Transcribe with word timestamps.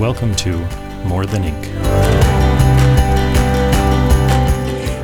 Welcome 0.00 0.34
to 0.36 0.56
More 1.04 1.24
Than 1.24 1.44
Ink. 1.44 1.66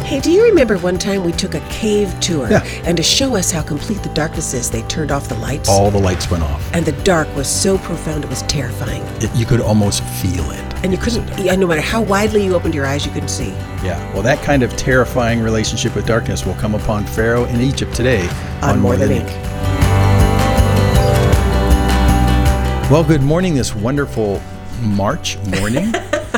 Hey, 0.02 0.18
do 0.18 0.32
you 0.32 0.42
remember 0.42 0.78
one 0.78 0.98
time 0.98 1.22
we 1.22 1.30
took 1.30 1.54
a 1.54 1.60
cave 1.68 2.12
tour? 2.18 2.50
Yeah. 2.50 2.64
And 2.82 2.96
to 2.96 3.02
show 3.04 3.36
us 3.36 3.52
how 3.52 3.62
complete 3.62 4.02
the 4.02 4.08
darkness 4.14 4.52
is, 4.52 4.68
they 4.68 4.82
turned 4.82 5.12
off 5.12 5.28
the 5.28 5.36
lights. 5.36 5.68
All 5.68 5.92
the 5.92 6.00
lights 6.00 6.28
went 6.28 6.42
off. 6.42 6.74
And 6.74 6.84
the 6.84 7.00
dark 7.04 7.32
was 7.36 7.48
so 7.48 7.78
profound 7.78 8.24
it 8.24 8.30
was 8.30 8.42
terrifying. 8.42 9.02
It, 9.22 9.30
you 9.36 9.46
could 9.46 9.60
almost 9.60 10.02
feel 10.02 10.50
it. 10.50 10.74
And 10.82 10.90
you 10.90 10.98
couldn't, 10.98 11.38
yeah, 11.38 11.54
no 11.54 11.68
matter 11.68 11.80
how 11.80 12.02
widely 12.02 12.44
you 12.44 12.56
opened 12.56 12.74
your 12.74 12.84
eyes, 12.84 13.06
you 13.06 13.12
couldn't 13.12 13.28
see. 13.28 13.50
Yeah. 13.84 14.12
Well, 14.12 14.24
that 14.24 14.42
kind 14.42 14.64
of 14.64 14.76
terrifying 14.76 15.40
relationship 15.40 15.94
with 15.94 16.04
darkness 16.04 16.44
will 16.44 16.56
come 16.56 16.74
upon 16.74 17.06
Pharaoh 17.06 17.44
in 17.44 17.60
Egypt 17.60 17.94
today 17.94 18.28
On 18.62 18.80
More 18.80 18.96
Than 18.96 19.12
Ink. 19.12 19.28
Well, 22.90 23.04
good 23.04 23.22
morning 23.22 23.54
this 23.54 23.72
wonderful 23.72 24.42
March 24.80 25.36
morning. 25.38 25.92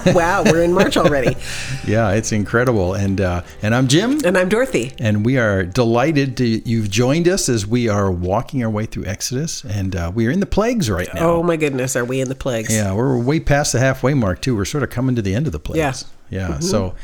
wow, 0.07 0.43
we're 0.45 0.63
in 0.63 0.73
March 0.73 0.97
already. 0.97 1.37
yeah, 1.87 2.11
it's 2.11 2.33
incredible. 2.33 2.95
And 2.95 3.21
uh, 3.21 3.43
and 3.63 3.75
I'm 3.75 3.89
Jim. 3.89 4.21
And 4.25 4.37
I'm 4.37 4.49
Dorothy. 4.49 4.93
And 4.99 5.25
we 5.25 5.39
are 5.39 5.65
delighted 5.65 6.37
to 6.39 6.47
you've 6.69 6.91
joined 6.91 7.29
us 7.29 7.49
as 7.49 7.67
we 7.67 7.89
are 7.89 8.11
walking 8.11 8.65
our 8.65 8.71
way 8.71 8.87
through 8.87 9.07
Exodus, 9.07 9.65
and 9.65 9.95
uh, 9.95 10.11
we 10.15 10.27
are 10.27 10.31
in 10.31 10.41
the 10.41 10.47
plagues 10.47 10.91
right 10.91 11.09
now. 11.15 11.31
Oh 11.31 11.43
my 11.43 11.57
goodness, 11.57 11.97
are 11.97 12.05
we 12.05 12.21
in 12.21 12.29
the 12.29 12.35
plagues? 12.35 12.75
Yeah, 12.75 12.95
we're 12.95 13.19
way 13.19 13.41
past 13.41 13.73
the 13.73 13.79
halfway 13.79 14.15
mark 14.15 14.41
too. 14.41 14.57
We're 14.57 14.65
sort 14.65 14.83
of 14.83 14.91
coming 14.91 15.15
to 15.17 15.23
the 15.23 15.35
end 15.35 15.47
of 15.47 15.53
the 15.53 15.61
plagues. 15.61 16.05
Yeah. 16.31 16.39
Yeah. 16.39 16.49
Mm-hmm. 16.55 16.63
So 16.63 16.95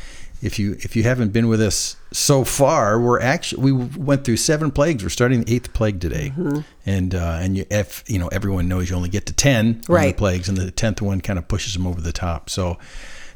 if 0.41 0.57
you 0.59 0.73
if 0.79 0.95
you 0.95 1.03
haven't 1.03 1.31
been 1.33 1.47
with 1.47 1.61
us 1.61 1.95
so 2.11 2.43
far, 2.43 2.99
we're 2.99 3.19
actually 3.19 3.71
we 3.71 3.85
went 3.97 4.23
through 4.23 4.37
seven 4.37 4.71
plagues. 4.71 5.03
We're 5.03 5.09
starting 5.09 5.43
the 5.43 5.53
eighth 5.55 5.73
plague 5.73 5.99
today, 5.99 6.33
Mm-hmm. 6.35 6.59
and 6.85 7.15
uh, 7.15 7.37
and 7.41 7.57
you 7.57 7.65
if 7.69 8.03
you 8.07 8.19
know 8.19 8.27
everyone 8.29 8.67
knows 8.67 8.89
you 8.89 8.95
only 8.95 9.09
get 9.09 9.25
to 9.27 9.33
ten 9.33 9.81
Right. 9.89 10.15
plagues, 10.15 10.47
and 10.49 10.57
the 10.57 10.71
tenth 10.71 11.01
one 11.01 11.21
kind 11.21 11.37
of 11.39 11.47
pushes 11.47 11.73
them 11.73 11.85
over 11.87 12.01
the 12.01 12.13
top. 12.13 12.49
So. 12.49 12.77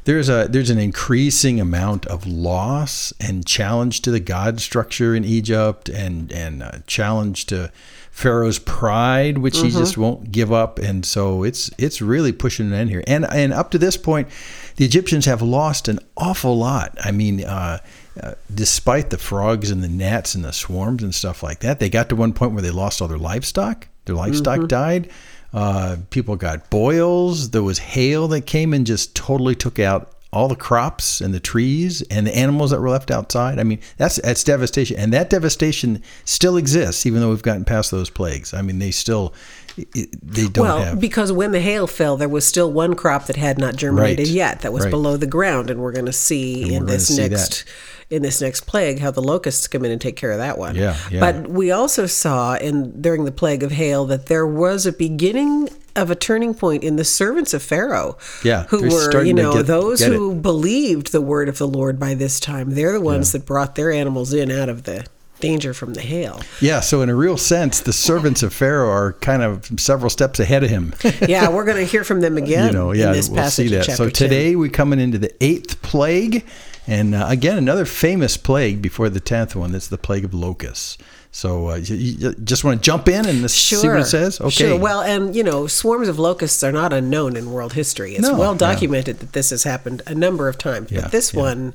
There's 0.04 0.28
a 0.28 0.46
there's 0.50 0.70
an 0.70 0.78
increasing 0.78 1.60
amount 1.60 2.06
of 2.06 2.26
loss 2.26 3.12
and 3.18 3.46
challenge 3.46 4.02
to 4.02 4.10
the 4.10 4.20
god 4.20 4.60
structure 4.60 5.14
in 5.14 5.24
Egypt 5.24 5.88
and 5.88 6.30
and 6.30 6.62
uh, 6.62 6.72
challenge 6.86 7.46
to 7.46 7.72
Pharaoh's 8.14 8.60
pride, 8.60 9.38
which 9.38 9.58
he 9.58 9.70
just 9.70 9.98
won't 9.98 10.30
give 10.30 10.52
up, 10.52 10.78
and 10.78 11.04
so 11.04 11.42
it's 11.42 11.68
it's 11.78 12.00
really 12.00 12.30
pushing 12.30 12.66
an 12.66 12.72
end 12.72 12.90
here. 12.90 13.02
And 13.08 13.24
and 13.24 13.52
up 13.52 13.72
to 13.72 13.78
this 13.78 13.96
point, 13.96 14.28
the 14.76 14.84
Egyptians 14.84 15.24
have 15.24 15.42
lost 15.42 15.88
an 15.88 15.98
awful 16.16 16.56
lot. 16.56 16.96
I 17.02 17.10
mean, 17.10 17.42
uh, 17.42 17.78
uh, 18.22 18.34
despite 18.54 19.10
the 19.10 19.18
frogs 19.18 19.70
and 19.72 19.82
the 19.82 19.88
gnats 19.88 20.36
and 20.36 20.44
the 20.44 20.52
swarms 20.52 21.02
and 21.02 21.12
stuff 21.12 21.42
like 21.42 21.58
that, 21.60 21.80
they 21.80 21.90
got 21.90 22.08
to 22.10 22.16
one 22.16 22.32
point 22.32 22.52
where 22.52 22.62
they 22.62 22.70
lost 22.70 23.02
all 23.02 23.08
their 23.08 23.18
livestock. 23.18 23.88
Their 24.04 24.14
livestock 24.14 24.68
died. 24.68 25.10
Uh, 25.54 25.96
people 26.10 26.34
got 26.34 26.68
boils. 26.68 27.50
There 27.50 27.62
was 27.62 27.78
hail 27.78 28.26
that 28.28 28.42
came 28.42 28.74
and 28.74 28.84
just 28.84 29.14
totally 29.14 29.54
took 29.54 29.78
out 29.78 30.10
all 30.32 30.48
the 30.48 30.56
crops 30.56 31.20
and 31.20 31.32
the 31.32 31.38
trees 31.38 32.02
and 32.10 32.26
the 32.26 32.36
animals 32.36 32.72
that 32.72 32.80
were 32.80 32.90
left 32.90 33.12
outside. 33.12 33.60
I 33.60 33.62
mean, 33.62 33.78
that's 33.96 34.16
that's 34.16 34.42
devastation, 34.42 34.96
and 34.96 35.12
that 35.12 35.30
devastation 35.30 36.02
still 36.24 36.56
exists, 36.56 37.06
even 37.06 37.20
though 37.20 37.30
we've 37.30 37.40
gotten 37.40 37.64
past 37.64 37.92
those 37.92 38.10
plagues. 38.10 38.52
I 38.52 38.60
mean, 38.60 38.80
they 38.80 38.90
still 38.90 39.32
they 39.76 40.46
don't 40.48 40.64
well, 40.64 40.78
have. 40.78 41.00
because 41.00 41.32
when 41.32 41.52
the 41.52 41.60
hail 41.60 41.86
fell, 41.86 42.16
there 42.16 42.28
was 42.28 42.46
still 42.46 42.70
one 42.72 42.94
crop 42.94 43.26
that 43.26 43.36
had 43.36 43.58
not 43.58 43.76
germinated 43.76 44.26
Right. 44.26 44.34
yet, 44.34 44.60
that 44.60 44.72
was 44.72 44.84
Right. 44.84 44.90
below 44.90 45.16
the 45.16 45.26
ground, 45.26 45.70
and 45.70 45.80
we're 45.80 45.92
going 45.92 46.06
to 46.06 46.12
see 46.12 46.74
in 46.74 46.86
this 46.86 47.10
next 47.16 47.64
in 48.10 48.20
this 48.22 48.40
next 48.42 48.66
plague 48.66 49.00
how 49.00 49.10
the 49.10 49.22
locusts 49.22 49.66
come 49.66 49.82
in 49.84 49.90
and 49.90 49.98
take 50.00 50.14
care 50.14 50.30
of 50.30 50.36
that 50.38 50.58
one. 50.58 50.76
Yeah, 50.76 50.94
yeah. 51.10 51.20
But 51.20 51.48
we 51.48 51.70
also 51.70 52.04
saw 52.06 52.54
in 52.54 53.00
during 53.00 53.24
the 53.24 53.32
plague 53.32 53.62
of 53.62 53.72
hail 53.72 54.04
that 54.06 54.26
there 54.26 54.46
was 54.46 54.84
a 54.84 54.92
beginning 54.92 55.70
of 55.96 56.10
a 56.10 56.14
turning 56.14 56.52
point 56.54 56.84
in 56.84 56.96
the 56.96 57.04
servants 57.04 57.54
of 57.54 57.62
Pharaoh. 57.62 58.18
Yeah, 58.44 58.64
who 58.68 58.82
were 58.90 59.24
you 59.24 59.32
know 59.32 59.54
get- 59.54 59.66
those 59.66 60.00
get 60.00 60.12
who 60.12 60.34
believed 60.34 61.12
the 61.12 61.22
word 61.22 61.48
of 61.48 61.56
the 61.58 61.66
Lord 61.66 61.98
by 61.98 62.14
this 62.14 62.38
time. 62.38 62.74
They're 62.74 62.92
the 62.92 63.00
ones 63.00 63.32
that 63.32 63.46
brought 63.46 63.74
their 63.74 63.90
animals 63.90 64.32
in 64.34 64.50
out 64.50 64.68
of 64.68 64.82
the 64.84 65.06
danger 65.44 65.74
from 65.74 65.94
the 65.94 66.00
hail. 66.00 66.40
yeah, 66.60 66.80
so 66.80 67.02
in 67.02 67.08
a 67.08 67.14
real 67.14 67.36
sense, 67.36 67.80
the 67.80 67.92
servants 67.92 68.42
of 68.42 68.52
Pharaoh 68.52 68.90
are 68.90 69.12
kind 69.14 69.42
of 69.42 69.70
several 69.78 70.10
steps 70.10 70.40
ahead 70.40 70.64
of 70.64 70.70
him. 70.70 70.94
yeah, 71.28 71.48
we're 71.48 71.64
going 71.64 71.76
to 71.76 71.84
hear 71.84 72.04
from 72.04 72.20
them 72.20 72.36
again. 72.44 72.68
you 72.68 72.72
know, 72.72 72.92
yeah, 72.92 73.08
in 73.08 73.12
this 73.12 73.28
we'll 73.28 73.42
passage 73.42 73.68
see 73.70 73.76
that. 73.76 73.84
So 73.84 74.04
10. 74.04 74.12
today 74.12 74.56
we're 74.56 74.70
coming 74.70 75.00
into 75.00 75.18
the 75.18 75.32
eighth 75.44 75.82
plague, 75.82 76.44
and 76.86 77.14
uh, 77.14 77.26
again 77.28 77.58
another 77.58 77.84
famous 77.84 78.36
plague 78.36 78.80
before 78.82 79.08
the 79.10 79.20
tenth 79.20 79.54
one. 79.56 79.72
That's 79.72 79.88
the 79.88 79.98
plague 79.98 80.24
of 80.24 80.32
locusts. 80.34 80.98
So 81.30 81.70
uh, 81.70 81.74
you, 81.76 81.96
you 81.96 82.34
just 82.44 82.62
want 82.62 82.80
to 82.80 82.84
jump 82.84 83.08
in 83.08 83.26
and 83.26 83.42
let's 83.42 83.54
see 83.54 83.88
what 83.88 83.98
it 83.98 84.04
says. 84.06 84.40
Okay. 84.40 84.50
Sure. 84.50 84.78
Well, 84.78 85.00
and 85.02 85.34
you 85.34 85.42
know, 85.42 85.66
swarms 85.66 86.06
of 86.06 86.16
locusts 86.16 86.62
are 86.62 86.70
not 86.70 86.92
unknown 86.92 87.36
in 87.36 87.50
world 87.50 87.72
history. 87.72 88.14
It's 88.14 88.22
No, 88.22 88.38
well 88.38 88.52
yeah. 88.52 88.58
documented 88.58 89.18
that 89.18 89.32
this 89.32 89.50
has 89.50 89.64
happened 89.64 90.00
a 90.06 90.14
number 90.14 90.48
of 90.48 90.58
times. 90.58 90.92
Yeah, 90.92 91.00
but 91.02 91.10
this 91.10 91.34
yeah. 91.34 91.40
one 91.40 91.74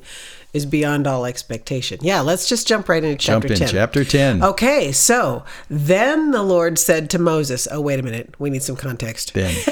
is 0.53 0.65
beyond 0.65 1.05
all 1.07 1.25
expectation. 1.25 1.99
Yeah, 2.01 2.21
let's 2.21 2.47
just 2.49 2.67
jump 2.67 2.89
right 2.89 3.03
into 3.03 3.17
chapter 3.17 3.47
Jump 3.49 3.61
in 3.61 3.67
10. 3.67 3.69
chapter 3.69 4.03
10. 4.03 4.43
Okay, 4.43 4.91
so 4.91 5.43
then 5.69 6.31
the 6.31 6.41
Lord 6.43 6.79
said 6.79 7.09
to 7.11 7.19
Moses, 7.19 7.67
Oh, 7.71 7.81
wait 7.81 7.99
a 7.99 8.03
minute. 8.03 8.33
We 8.39 8.49
need 8.49 8.63
some 8.63 8.75
context. 8.75 9.33
Then. 9.33 9.55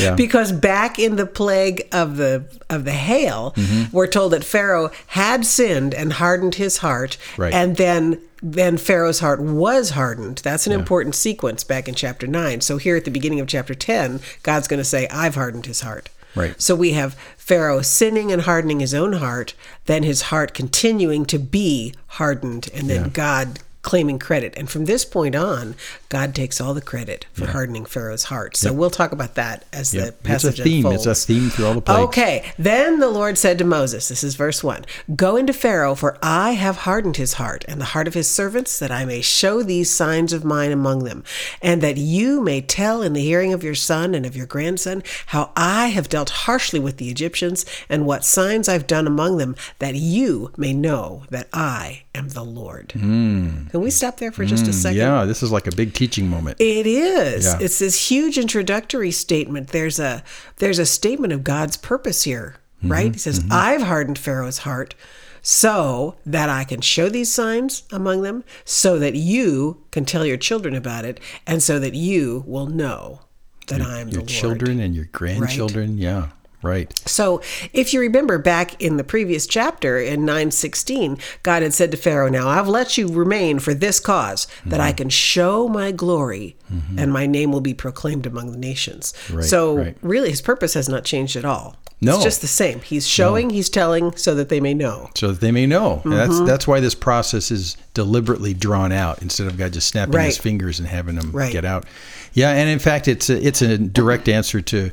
Yeah. 0.00 0.14
Because 0.14 0.52
back 0.52 0.98
in 0.98 1.16
the 1.16 1.26
plague 1.26 1.86
of 1.92 2.16
the 2.16 2.44
of 2.70 2.86
the 2.86 2.92
hail, 2.92 3.52
Mm-hmm. 3.56 3.94
we're 3.94 4.06
told 4.06 4.32
that 4.32 4.42
Pharaoh 4.42 4.90
had 5.08 5.44
sinned 5.44 5.92
and 5.92 6.14
hardened 6.14 6.54
his 6.54 6.78
heart, 6.78 7.18
Right. 7.36 7.52
and 7.52 7.76
then 7.76 8.18
then 8.42 8.78
Pharaoh's 8.78 9.20
heart 9.20 9.42
was 9.42 9.90
hardened. 9.90 10.38
That's 10.38 10.66
an 10.66 10.72
important 10.72 11.14
sequence 11.14 11.62
back 11.62 11.88
in 11.88 11.94
chapter 11.94 12.26
nine. 12.26 12.62
So 12.62 12.78
here 12.78 12.96
at 12.96 13.04
the 13.04 13.10
beginning 13.10 13.38
of 13.40 13.48
chapter 13.48 13.74
ten, 13.74 14.20
God's 14.42 14.66
going 14.66 14.78
to 14.78 14.84
say, 14.84 15.06
"I've 15.08 15.34
hardened 15.34 15.66
his 15.66 15.82
heart." 15.82 16.08
Right. 16.34 16.60
So 16.60 16.74
we 16.74 16.92
have 16.92 17.14
Pharaoh 17.36 17.82
sinning 17.82 18.32
and 18.32 18.42
hardening 18.42 18.80
his 18.80 18.94
own 18.94 19.14
heart, 19.14 19.54
then 19.86 20.02
his 20.02 20.22
heart 20.22 20.54
continuing 20.54 21.24
to 21.26 21.38
be 21.38 21.94
hardened, 22.06 22.70
and 22.72 22.88
then 22.88 23.10
God 23.10 23.58
claiming 23.82 24.18
credit. 24.18 24.54
And 24.56 24.70
from 24.70 24.84
this 24.84 25.04
point 25.04 25.34
on, 25.34 25.74
God 26.08 26.34
takes 26.34 26.60
all 26.60 26.72
the 26.72 26.80
credit 26.80 27.26
for 27.32 27.46
hardening 27.48 27.84
Pharaoh's 27.84 28.24
heart. 28.24 28.56
So 28.56 28.72
we'll 28.72 28.90
talk 28.90 29.10
about 29.12 29.34
that 29.34 29.64
as 29.72 29.92
Yep. 29.92 30.22
the 30.22 30.32
It's 30.34 30.44
a 30.44 30.52
theme. 30.52 30.86
unfolds. 30.86 31.06
It's 31.06 31.22
a 31.24 31.26
theme 31.26 31.50
through 31.50 31.66
all 31.66 31.74
the 31.74 31.80
plagues. 31.80 32.00
Okay. 32.04 32.52
Then 32.58 33.00
the 33.00 33.08
Lord 33.10 33.36
said 33.38 33.58
to 33.58 33.64
Moses, 33.64 34.08
this 34.08 34.22
is 34.22 34.36
verse 34.36 34.62
1 34.62 34.84
Go 35.16 35.36
into 35.36 35.52
Pharaoh, 35.52 35.94
for 35.96 36.16
I 36.22 36.52
have 36.52 36.78
hardened 36.78 37.16
his 37.16 37.34
heart 37.34 37.64
and 37.66 37.80
the 37.80 37.86
heart 37.86 38.06
of 38.06 38.14
his 38.14 38.28
servants, 38.30 38.78
that 38.78 38.92
I 38.92 39.04
may 39.04 39.20
show 39.20 39.62
these 39.62 39.90
signs 39.90 40.32
of 40.32 40.44
mine 40.44 40.70
among 40.70 41.04
them, 41.04 41.24
and 41.60 41.82
that 41.82 41.96
you 41.96 42.40
may 42.40 42.60
tell 42.60 43.02
in 43.02 43.14
the 43.14 43.20
hearing 43.22 43.52
of 43.52 43.64
your 43.64 43.74
son 43.74 44.14
and 44.14 44.24
of 44.24 44.36
your 44.36 44.46
grandson 44.46 45.02
how 45.26 45.50
I 45.56 45.88
have 45.88 46.08
dealt 46.08 46.30
harshly 46.30 46.78
with 46.78 46.98
the 46.98 47.08
Egyptians 47.10 47.64
and 47.88 48.06
what 48.06 48.24
signs 48.24 48.68
I've 48.68 48.86
done 48.86 49.06
among 49.08 49.38
them, 49.38 49.56
that 49.80 49.96
you 49.96 50.52
may 50.56 50.72
know 50.72 51.24
that 51.30 51.48
I 51.52 52.02
am 52.14 52.28
the 52.28 52.44
Lord. 52.44 52.90
Can 52.90 53.68
we 53.72 53.90
stop 53.90 54.18
there 54.18 54.32
for 54.32 54.44
just 54.44 54.66
a 54.68 54.72
second? 54.72 54.96
Hmm. 55.00 55.02
Yeah, 55.06 55.24
this 55.24 55.42
is 55.42 55.50
like 55.50 55.66
a 55.66 55.74
big 55.74 55.94
teaching 55.94 56.28
moment. 56.28 56.60
It 56.60 56.86
is. 56.86 57.46
Yeah. 57.46 57.58
It's 57.60 57.78
this 57.78 58.10
huge 58.10 58.38
introductory 58.38 59.10
statement. 59.10 59.68
There's 59.68 59.98
a 59.98 60.22
there's 60.56 60.78
a 60.78 60.86
statement 60.86 61.32
of 61.32 61.42
God's 61.44 61.76
purpose 61.76 62.24
here, 62.24 62.56
Mm-hmm. 62.82 62.92
right? 62.92 63.12
He 63.12 63.18
says, 63.18 63.44
"I've 63.50 63.82
hardened 63.82 64.18
Pharaoh's 64.18 64.58
heart 64.58 64.94
so 65.40 66.16
that 66.26 66.48
I 66.48 66.64
can 66.64 66.80
show 66.80 67.08
these 67.08 67.32
signs 67.32 67.82
among 67.92 68.22
them, 68.22 68.44
so 68.64 68.98
that 68.98 69.14
you 69.14 69.82
can 69.90 70.04
tell 70.04 70.24
your 70.26 70.36
children 70.36 70.74
about 70.74 71.04
it, 71.04 71.18
and 71.46 71.62
so 71.62 71.78
that 71.78 71.94
you 71.94 72.44
will 72.46 72.66
know 72.66 73.20
that 73.68 73.80
I 73.80 74.00
am 74.00 74.08
the 74.08 74.12
Your 74.14 74.20
Lord." 74.22 74.28
children 74.28 74.80
and 74.80 74.94
your 74.94 75.06
grandchildren. 75.06 75.96
Yeah, 75.98 76.28
right. 76.62 76.96
So, 77.08 77.42
if 77.72 77.92
you 77.92 78.00
remember 78.00 78.38
back 78.38 78.80
in 78.80 78.96
the 78.96 79.04
previous 79.04 79.46
chapter 79.46 79.98
in 79.98 80.24
916, 80.24 81.18
God 81.42 81.62
had 81.62 81.72
said 81.74 81.90
to 81.90 81.96
Pharaoh, 81.96 82.28
Now 82.28 82.48
I've 82.48 82.68
let 82.68 82.96
you 82.96 83.08
remain 83.08 83.58
for 83.58 83.74
this 83.74 84.00
cause, 84.00 84.46
that 84.66 84.72
Mm-hmm. 84.76 84.80
I 84.80 84.92
can 84.92 85.08
show 85.08 85.68
my 85.68 85.92
glory 85.92 86.56
and 86.96 87.12
my 87.12 87.26
name 87.26 87.52
will 87.52 87.60
be 87.60 87.74
proclaimed 87.74 88.24
among 88.24 88.50
the 88.52 88.56
nations. 88.58 89.12
Right, 89.30 89.44
so, 89.44 89.76
right. 89.76 89.96
really, 90.00 90.30
his 90.30 90.40
purpose 90.40 90.72
has 90.74 90.88
not 90.88 91.04
changed 91.04 91.36
at 91.36 91.44
all. 91.44 91.76
No. 92.00 92.14
It's 92.16 92.24
just 92.24 92.40
the 92.40 92.46
same. 92.48 92.80
He's 92.80 93.06
showing, 93.06 93.50
he's 93.50 93.68
telling, 93.68 94.16
so 94.16 94.34
that 94.34 94.48
they 94.48 94.58
may 94.58 94.72
know. 94.74 95.10
So 95.14 95.28
that 95.32 95.40
they 95.40 95.52
may 95.52 95.66
know. 95.66 96.00
That's 96.04 96.32
Mm-hmm. 96.34 96.46
that's 96.46 96.66
why 96.66 96.80
this 96.80 96.94
process 96.96 97.50
is 97.52 97.76
deliberately 97.94 98.54
drawn 98.54 98.90
out 98.90 99.20
instead 99.22 99.46
of 99.46 99.56
God 99.58 99.72
just 99.74 99.86
snapping 99.88 100.18
his 100.20 100.38
fingers 100.38 100.78
and 100.80 100.88
having 100.88 101.14
them 101.16 101.30
Right. 101.30 101.52
get 101.52 101.64
out. 101.64 101.84
Yeah, 102.32 102.50
and 102.52 102.68
in 102.70 102.78
fact, 102.80 103.06
it's 103.06 103.28
a, 103.30 103.40
it's 103.46 103.60
a 103.62 103.76
direct 103.78 104.28
answer 104.28 104.60
to 104.62 104.90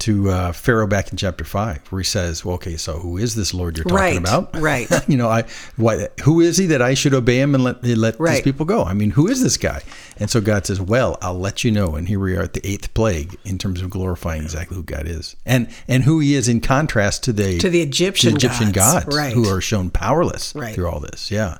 to 0.00 0.30
uh, 0.30 0.52
Pharaoh 0.52 0.86
back 0.86 1.10
in 1.10 1.16
chapter 1.16 1.44
five, 1.44 1.80
where 1.88 2.00
he 2.00 2.04
says, 2.04 2.44
"Well, 2.44 2.54
okay, 2.54 2.76
so 2.76 2.98
who 2.98 3.16
is 3.18 3.34
this 3.34 3.52
Lord 3.52 3.76
you're 3.76 3.84
talking 3.84 3.96
Right, 3.96 4.16
about? 4.16 4.56
right. 4.60 4.88
you 5.08 5.16
know, 5.16 5.28
I 5.28 5.44
what? 5.76 6.12
Who 6.20 6.40
is 6.40 6.56
he 6.56 6.66
that 6.66 6.80
I 6.80 6.94
should 6.94 7.14
obey 7.14 7.40
him 7.40 7.54
and 7.54 7.64
let 7.64 7.82
let 7.84 8.18
these 8.18 8.42
people 8.42 8.64
go? 8.64 8.84
I 8.84 8.94
mean, 8.94 9.10
who 9.10 9.26
is 9.28 9.42
this 9.42 9.56
guy?" 9.56 9.82
And 10.18 10.30
so 10.30 10.40
God 10.40 10.66
says, 10.66 10.80
"Well, 10.80 11.18
I'll 11.20 11.38
let 11.38 11.64
you 11.64 11.70
know." 11.72 11.96
And 11.96 12.06
here 12.06 12.20
we 12.20 12.36
are 12.36 12.42
at 12.42 12.52
the 12.52 12.64
eighth 12.66 12.94
plague 12.94 13.36
in 13.44 13.58
terms 13.58 13.82
of 13.82 13.90
glorifying 13.90 14.42
exactly 14.42 14.76
who 14.76 14.82
God 14.84 15.06
is 15.08 15.34
and 15.44 15.68
and 15.88 16.04
who 16.04 16.20
He 16.20 16.34
is 16.34 16.48
in 16.48 16.60
contrast 16.60 17.24
to 17.24 17.32
the 17.32 17.58
To 17.58 17.68
the 17.68 17.82
Egyptian 17.82 18.36
Egyptian 18.36 18.70
gods, 18.72 19.04
gods, 19.06 19.16
right. 19.16 19.32
who 19.32 19.48
are 19.48 19.60
shown 19.60 19.90
powerless 19.90 20.54
Right. 20.54 20.74
through 20.74 20.88
all 20.88 21.00
this. 21.00 21.30
Yeah. 21.30 21.58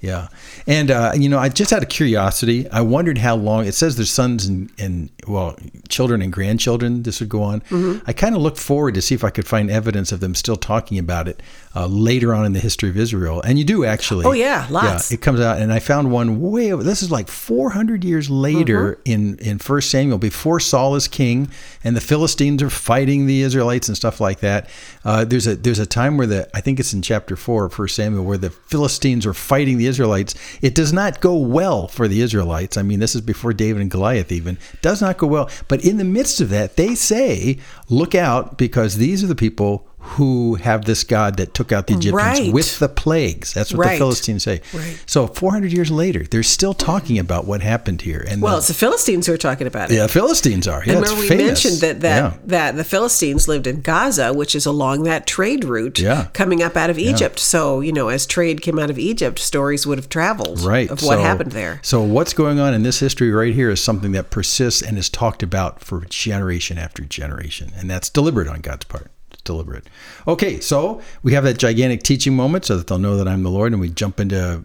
Yeah. 0.00 0.28
And, 0.66 0.90
uh, 0.90 1.12
you 1.16 1.28
know, 1.28 1.38
I 1.38 1.48
just 1.48 1.72
out 1.72 1.82
of 1.82 1.88
curiosity, 1.88 2.68
I 2.70 2.82
wondered 2.82 3.18
how 3.18 3.34
long 3.34 3.66
it 3.66 3.72
says 3.72 3.96
their 3.96 4.06
sons 4.06 4.46
and, 4.46 4.70
and, 4.78 5.10
well, 5.26 5.56
children 5.88 6.22
and 6.22 6.32
grandchildren, 6.32 7.02
this 7.02 7.18
would 7.20 7.28
go 7.28 7.42
on. 7.42 7.62
Mm-hmm. 7.62 8.04
I 8.06 8.12
kind 8.12 8.36
of 8.36 8.42
looked 8.42 8.58
forward 8.58 8.94
to 8.94 9.02
see 9.02 9.14
if 9.14 9.24
I 9.24 9.30
could 9.30 9.46
find 9.46 9.70
evidence 9.70 10.12
of 10.12 10.20
them 10.20 10.34
still 10.36 10.56
talking 10.56 10.98
about 10.98 11.26
it 11.26 11.42
uh, 11.78 11.86
later 11.86 12.34
on 12.34 12.44
in 12.44 12.52
the 12.52 12.58
history 12.58 12.88
of 12.88 12.96
Israel. 12.96 13.40
And 13.42 13.58
you 13.58 13.64
do 13.64 13.84
actually. 13.84 14.24
Oh, 14.24 14.32
yeah, 14.32 14.66
lots. 14.68 15.10
Yeah, 15.10 15.14
it 15.14 15.20
comes 15.20 15.38
out. 15.40 15.60
And 15.60 15.72
I 15.72 15.78
found 15.78 16.10
one 16.10 16.40
way 16.40 16.72
over, 16.72 16.82
this 16.82 17.02
is 17.02 17.10
like 17.10 17.28
400 17.28 18.02
years 18.04 18.28
later 18.28 18.78
Mm-hmm. 18.78 19.12
in, 19.12 19.38
in 19.38 19.58
1 19.58 19.80
Samuel, 19.82 20.18
before 20.18 20.58
Saul 20.60 20.96
is 20.96 21.06
king 21.08 21.48
and 21.84 21.96
the 21.96 22.00
Philistines 22.00 22.62
are 22.62 22.70
fighting 22.70 23.26
the 23.26 23.42
Israelites 23.42 23.88
and 23.88 23.96
stuff 23.96 24.20
like 24.20 24.40
that. 24.40 24.68
Uh, 25.04 25.24
there's 25.24 25.46
a 25.46 25.54
there's 25.56 25.78
a 25.78 25.86
time 25.86 26.16
where 26.16 26.26
the 26.26 26.48
I 26.54 26.60
think 26.60 26.80
it's 26.80 26.92
in 26.92 27.02
chapter 27.02 27.36
four 27.36 27.66
of 27.66 27.78
1 27.78 27.88
Samuel 27.88 28.24
where 28.24 28.38
the 28.38 28.50
Philistines 28.50 29.24
are 29.26 29.34
fighting 29.34 29.78
the 29.78 29.86
Israelites. 29.86 30.34
It 30.60 30.74
does 30.74 30.92
not 30.92 31.20
go 31.20 31.36
well 31.36 31.88
for 31.88 32.08
the 32.08 32.20
Israelites. 32.20 32.76
I 32.76 32.82
mean, 32.82 32.98
this 33.00 33.14
is 33.14 33.20
before 33.20 33.52
David 33.52 33.82
and 33.82 33.90
Goliath 33.90 34.32
even. 34.32 34.58
Does 34.82 35.00
not 35.00 35.18
go 35.18 35.26
well. 35.26 35.48
But 35.68 35.84
in 35.84 35.96
the 35.98 36.04
midst 36.04 36.40
of 36.40 36.50
that, 36.50 36.76
they 36.76 36.94
say, 36.94 37.58
"Look 37.88 38.14
out, 38.14 38.58
because 38.58 38.96
these 38.96 39.22
are 39.22 39.28
the 39.28 39.34
people." 39.34 39.87
Who 40.00 40.54
have 40.54 40.84
this 40.84 41.04
God 41.04 41.36
that 41.36 41.54
took 41.54 41.70
out 41.72 41.86
the 41.88 41.94
Egyptians 41.94 42.14
Right. 42.40 42.52
with 42.52 42.78
the 42.78 42.88
plagues? 42.88 43.52
That's 43.52 43.72
what 43.74 43.88
the 43.90 43.96
Philistines 43.98 44.42
say. 44.44 44.60
Right. 44.72 44.98
So 45.06 45.26
400 45.26 45.72
years 45.72 45.90
later, 45.90 46.24
they're 46.24 46.42
still 46.42 46.72
talking 46.74 47.18
about 47.18 47.46
what 47.46 47.60
happened 47.62 48.02
here. 48.02 48.24
And 48.28 48.40
Well, 48.40 48.52
the, 48.54 48.58
it's 48.58 48.68
the 48.68 48.74
Philistines 48.74 49.26
who 49.26 49.32
are 49.34 49.36
talking 49.38 49.66
about 49.66 49.90
it. 49.90 49.94
yeah, 49.96 50.06
Philistines 50.06 50.66
are. 50.68 50.82
Yeah, 50.84 50.94
And 50.94 51.02
it's 51.02 51.10
remember, 51.10 51.20
we 51.22 51.28
famous. 51.28 51.46
mentioned 51.64 51.80
that 51.82 52.00
that, 52.00 52.16
Yeah. 52.32 52.38
that 52.46 52.76
the 52.76 52.84
Philistines 52.84 53.48
lived 53.48 53.66
in 53.66 53.80
Gaza, 53.80 54.32
which 54.32 54.54
is 54.54 54.66
along 54.66 55.02
that 55.04 55.26
trade 55.26 55.64
route 55.64 55.98
Yeah. 55.98 56.26
coming 56.32 56.62
up 56.62 56.76
out 56.76 56.90
of 56.90 56.98
Egypt. 56.98 57.38
So, 57.38 57.80
you 57.80 57.92
know, 57.92 58.08
as 58.08 58.24
trade 58.24 58.62
came 58.62 58.78
out 58.78 58.90
of 58.90 58.98
Egypt, 58.98 59.38
stories 59.38 59.86
would 59.86 59.98
have 59.98 60.08
traveled 60.08 60.60
right 60.60 60.90
of 60.90 61.02
what 61.02 61.16
So- 61.18 61.22
happened 61.22 61.52
there. 61.52 61.80
so 61.82 62.00
what's 62.02 62.32
going 62.32 62.58
on 62.60 62.72
in 62.72 62.82
this 62.82 63.00
history 63.00 63.30
right 63.30 63.54
here 63.54 63.70
is 63.70 63.80
something 63.80 64.12
that 64.12 64.30
persists 64.30 64.80
and 64.82 64.96
is 64.96 65.08
talked 65.08 65.42
about 65.42 65.84
for 65.84 66.04
generation 66.08 66.78
after 66.78 67.02
generation 67.04 67.72
and 67.76 67.90
that's 67.90 68.08
deliberate 68.08 68.48
on 68.48 68.60
god's 68.60 68.84
part 68.84 69.10
deliberate 69.44 69.84
okay 70.26 70.60
so 70.60 71.00
we 71.22 71.32
have 71.32 71.44
that 71.44 71.58
gigantic 71.58 72.02
teaching 72.02 72.34
moment 72.36 72.64
so 72.64 72.76
that 72.76 72.86
they'll 72.86 72.98
know 72.98 73.16
that 73.16 73.26
i'm 73.28 73.42
the 73.42 73.50
lord 73.50 73.72
and 73.72 73.80
we 73.80 73.88
jump 73.88 74.20
into 74.20 74.62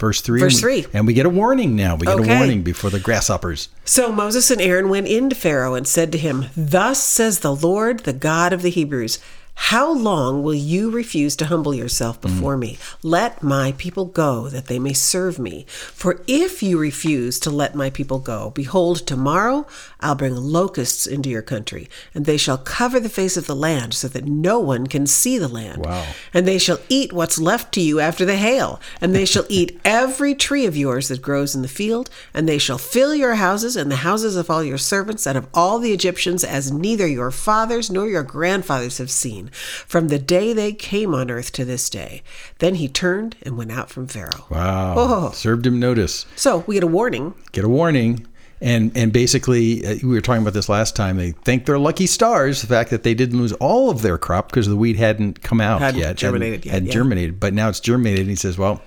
verse 0.00 0.20
3 0.20 0.40
Verse 0.40 0.54
and 0.62 0.64
we- 0.72 0.82
three. 0.82 0.90
and 0.92 1.06
we 1.06 1.12
get 1.14 1.24
a 1.26 1.30
warning 1.30 1.76
now 1.76 1.94
we 1.94 2.06
get 2.06 2.18
Okay. 2.18 2.34
a 2.34 2.38
warning 2.38 2.62
before 2.62 2.90
the 2.90 2.98
grasshoppers 3.00 3.68
So 3.84 4.10
Moses 4.10 4.50
and 4.50 4.60
Aaron 4.60 4.88
went 4.88 5.06
in 5.06 5.28
to 5.30 5.36
Pharaoh 5.36 5.74
and 5.74 5.86
said 5.86 6.10
to 6.12 6.18
him, 6.18 6.46
Thus 6.56 7.02
says 7.02 7.40
the 7.40 7.54
Lord, 7.54 8.00
the 8.00 8.12
God 8.14 8.52
of 8.52 8.62
the 8.62 8.70
Hebrews, 8.70 9.18
how 9.56 9.92
long 9.92 10.42
will 10.42 10.54
you 10.54 10.90
refuse 10.90 11.36
to 11.36 11.46
humble 11.46 11.74
yourself 11.74 12.18
mm. 12.18 12.22
before 12.22 12.56
me? 12.56 12.78
Let 13.02 13.42
my 13.42 13.72
people 13.78 14.04
go, 14.04 14.48
that 14.48 14.66
they 14.66 14.78
may 14.78 14.92
serve 14.92 15.38
me. 15.38 15.64
For 15.68 16.22
if 16.26 16.62
you 16.62 16.78
refuse 16.78 17.38
to 17.40 17.50
let 17.50 17.74
my 17.74 17.88
people 17.88 18.18
go, 18.18 18.50
behold, 18.50 19.06
tomorrow 19.06 19.66
I'll 20.00 20.16
bring 20.16 20.36
locusts 20.36 21.06
into 21.06 21.30
your 21.30 21.42
country, 21.42 21.88
and 22.14 22.24
they 22.24 22.36
shall 22.36 22.58
cover 22.58 23.00
the 23.00 23.08
face 23.08 23.36
of 23.36 23.46
the 23.46 23.56
land, 23.56 23.94
so 23.94 24.08
that 24.08 24.26
no 24.26 24.58
one 24.58 24.86
can 24.86 25.06
see 25.06 25.38
the 25.38 25.48
land. 25.48 25.84
Wow. 25.84 26.06
And 26.32 26.46
they 26.46 26.58
shall 26.58 26.78
eat 26.88 27.12
what's 27.12 27.38
left 27.38 27.72
to 27.74 27.80
you 27.80 28.00
after 28.00 28.24
the 28.24 28.36
hail, 28.36 28.80
and 29.00 29.14
they 29.14 29.24
shall 29.24 29.46
eat 29.48 29.80
every 29.84 30.34
tree 30.34 30.66
of 30.66 30.76
yours 30.76 31.08
that 31.08 31.22
grows 31.22 31.54
in 31.54 31.62
the 31.62 31.68
field, 31.68 32.10
and 32.32 32.48
they 32.48 32.58
shall 32.58 32.78
fill 32.78 33.14
your 33.14 33.36
houses 33.36 33.76
and 33.76 33.90
the 33.90 33.96
houses 33.96 34.36
of 34.36 34.50
all 34.50 34.62
your 34.62 34.78
servants 34.78 35.26
and 35.26 35.38
of 35.38 35.46
all 35.54 35.78
the 35.78 35.92
Egyptians, 35.92 36.44
as 36.44 36.72
neither 36.72 37.06
your 37.06 37.30
fathers 37.30 37.90
nor 37.90 38.08
your 38.08 38.22
grandfathers 38.22 38.98
have 38.98 39.10
seen, 39.10 39.43
from 39.52 40.08
the 40.08 40.18
day 40.18 40.52
they 40.52 40.72
came 40.72 41.14
on 41.14 41.30
earth 41.30 41.52
to 41.52 41.64
this 41.64 41.88
day. 41.90 42.22
Then 42.58 42.74
he 42.76 42.88
turned 42.88 43.36
and 43.42 43.56
went 43.56 43.72
out 43.72 43.90
from 43.90 44.06
Pharaoh. 44.06 44.46
wow 44.50 44.94
Oh. 44.96 45.30
served 45.32 45.66
him 45.66 45.78
notice 45.80 46.26
So 46.36 46.64
we 46.66 46.74
get 46.76 46.84
a 46.84 46.86
warning. 46.88 47.34
get 47.52 47.64
a 47.64 47.68
warning. 47.68 48.26
And 48.60 48.92
and 48.96 49.12
basically, 49.12 49.84
uh, 49.84 49.96
we 50.02 50.10
were 50.14 50.20
talking 50.22 50.40
about 50.40 50.54
this 50.54 50.68
last 50.70 50.96
time. 50.96 51.16
They 51.18 51.32
thank 51.32 51.66
their 51.66 51.78
lucky 51.78 52.06
stars 52.06 52.62
the 52.62 52.66
fact 52.68 52.88
that 52.90 53.02
they 53.02 53.12
didn't 53.12 53.38
lose 53.38 53.52
all 53.54 53.90
of 53.90 54.00
their 54.00 54.16
crop 54.16 54.48
because 54.48 54.68
the 54.68 54.76
wheat 54.76 54.96
hadn't 54.96 55.42
come 55.42 55.60
out 55.60 55.80
Hadn't 55.80 56.00
yet, 56.00 56.16
germinated 56.16 56.64
yet, 56.64 56.72
hadn't 56.72 56.86
yeah. 56.86 56.92
germinated. 56.94 57.40
But 57.40 57.52
now 57.52 57.68
it's 57.68 57.80
germinated. 57.80 58.20
And 58.20 58.30
he 58.30 58.36
says, 58.36 58.56
"Well, 58.56 58.80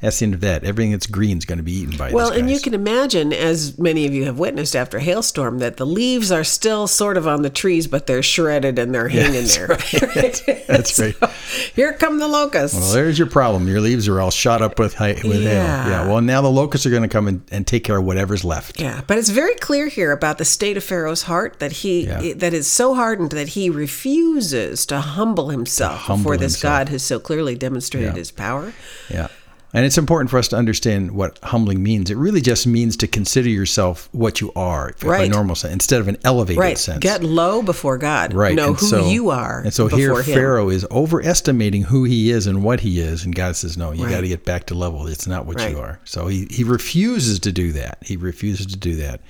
that's 0.00 0.18
the 0.18 0.24
end 0.26 0.34
of 0.34 0.40
that. 0.42 0.64
Everything 0.64 0.92
that's 0.92 1.06
green 1.06 1.38
is 1.38 1.44
going 1.44 1.58
to 1.58 1.62
be 1.64 1.72
eaten 1.72 1.96
by 1.96 2.06
this. 2.06 2.14
Well, 2.14 2.30
and 2.32 2.50
you 2.50 2.60
can 2.60 2.74
imagine, 2.74 3.32
as 3.32 3.78
many 3.78 4.06
of 4.06 4.12
you 4.12 4.24
have 4.24 4.38
witnessed 4.38 4.76
after 4.76 4.98
a 4.98 5.00
hailstorm, 5.00 5.58
that 5.60 5.76
the 5.78 5.86
leaves 5.86 6.30
are 6.30 6.44
still 6.44 6.86
sort 6.86 7.16
of 7.16 7.26
on 7.26 7.42
the 7.42 7.50
trees, 7.50 7.86
but 7.86 8.06
they're 8.06 8.22
shredded 8.22 8.78
and 8.78 8.94
they're 8.94 9.08
hanging 9.08 9.32
that's 9.44 9.56
there. 9.56 9.66
right. 9.68 10.64
That's 10.66 10.98
right. 10.98 11.14
So, 11.14 11.30
here 11.74 11.92
come 11.92 12.18
the 12.18 12.28
locusts. 12.28 12.78
Well, 12.78 12.92
there's 12.92 13.18
your 13.18 13.28
problem. 13.28 13.68
Your 13.68 13.80
leaves 13.80 14.08
are 14.08 14.20
all 14.20 14.30
shot 14.30 14.60
up 14.62 14.78
with 14.78 14.98
with 14.98 15.24
Yeah. 15.24 15.82
hail. 15.84 15.90
Yeah. 15.92 16.08
Well, 16.08 16.20
now 16.20 16.40
the 16.42 16.50
locusts 16.50 16.86
are 16.86 16.90
going 16.90 17.02
to 17.02 17.08
come 17.08 17.28
and, 17.28 17.42
and 17.50 17.66
take 17.66 17.84
care 17.84 17.96
of 17.98 18.04
whatever's 18.04 18.44
left. 18.44 18.80
Yeah, 18.80 19.02
but 19.06 19.18
it's 19.18 19.28
very 19.28 19.54
clear 19.56 19.88
here 19.88 20.10
about 20.12 20.38
the 20.38 20.44
state 20.44 20.76
of 20.76 20.84
Pharaoh's 20.84 21.22
heart 21.22 21.58
that 21.60 21.72
he 21.72 22.06
Yeah. 22.06 22.34
that 22.36 22.52
is 22.54 22.66
so 22.66 22.94
hardened 22.94 23.30
that 23.32 23.48
he 23.48 23.70
refuses 23.70 24.86
to 24.86 25.00
humble 25.00 25.48
himself 25.50 26.00
humble 26.02 26.22
before 26.24 26.36
this 26.36 26.54
himself. 26.54 26.72
God 26.72 26.88
has 26.90 27.02
so 27.02 27.18
clearly 27.18 27.54
demonstrated 27.54 28.10
Yeah. 28.12 28.18
his 28.18 28.30
power. 28.30 28.72
Yeah. 29.10 29.28
And 29.74 29.84
it's 29.84 29.98
important 29.98 30.30
for 30.30 30.38
us 30.38 30.46
to 30.48 30.56
understand 30.56 31.10
what 31.10 31.38
humbling 31.42 31.82
means. 31.82 32.08
It 32.08 32.16
really 32.16 32.40
just 32.40 32.64
means 32.66 32.96
to 32.98 33.08
consider 33.08 33.48
yourself 33.48 34.08
what 34.12 34.40
you 34.40 34.52
are, 34.54 34.90
in 35.02 35.06
a 35.06 35.10
Right. 35.10 35.30
normal 35.30 35.56
sense, 35.56 35.72
instead 35.72 36.00
of 36.00 36.06
an 36.06 36.16
elevated 36.24 36.60
Right. 36.60 36.78
sense. 36.78 37.00
Get 37.00 37.24
low 37.24 37.60
before 37.60 37.98
God. 37.98 38.32
right. 38.34 38.54
Know 38.54 38.68
and 38.68 38.76
who 38.78 38.86
so- 38.86 39.08
you 39.10 39.30
are. 39.30 39.62
And 39.64 39.74
so 39.74 39.88
here, 39.88 40.14
him. 40.14 40.22
Pharaoh 40.22 40.68
is 40.70 40.86
overestimating 40.92 41.82
who 41.82 42.04
he 42.04 42.30
is 42.30 42.46
and 42.46 42.62
what 42.62 42.80
he 42.80 43.00
is, 43.00 43.24
and 43.24 43.34
God 43.34 43.56
says, 43.56 43.76
"No, 43.76 43.90
you 43.92 44.04
Right. 44.04 44.12
got 44.12 44.20
to 44.20 44.28
get 44.28 44.44
back 44.44 44.66
to 44.66 44.74
level. 44.74 45.08
It's 45.08 45.26
not 45.26 45.44
what 45.44 45.56
Right. 45.56 45.72
you 45.72 45.78
are." 45.80 45.98
So 46.04 46.28
he 46.28 46.46
he 46.50 46.62
refuses 46.62 47.40
to 47.40 47.50
do 47.50 47.72
that. 47.72 47.98
He 48.02 48.16
refuses 48.16 48.66
to 48.66 48.76
do 48.76 48.94
that. 48.96 49.20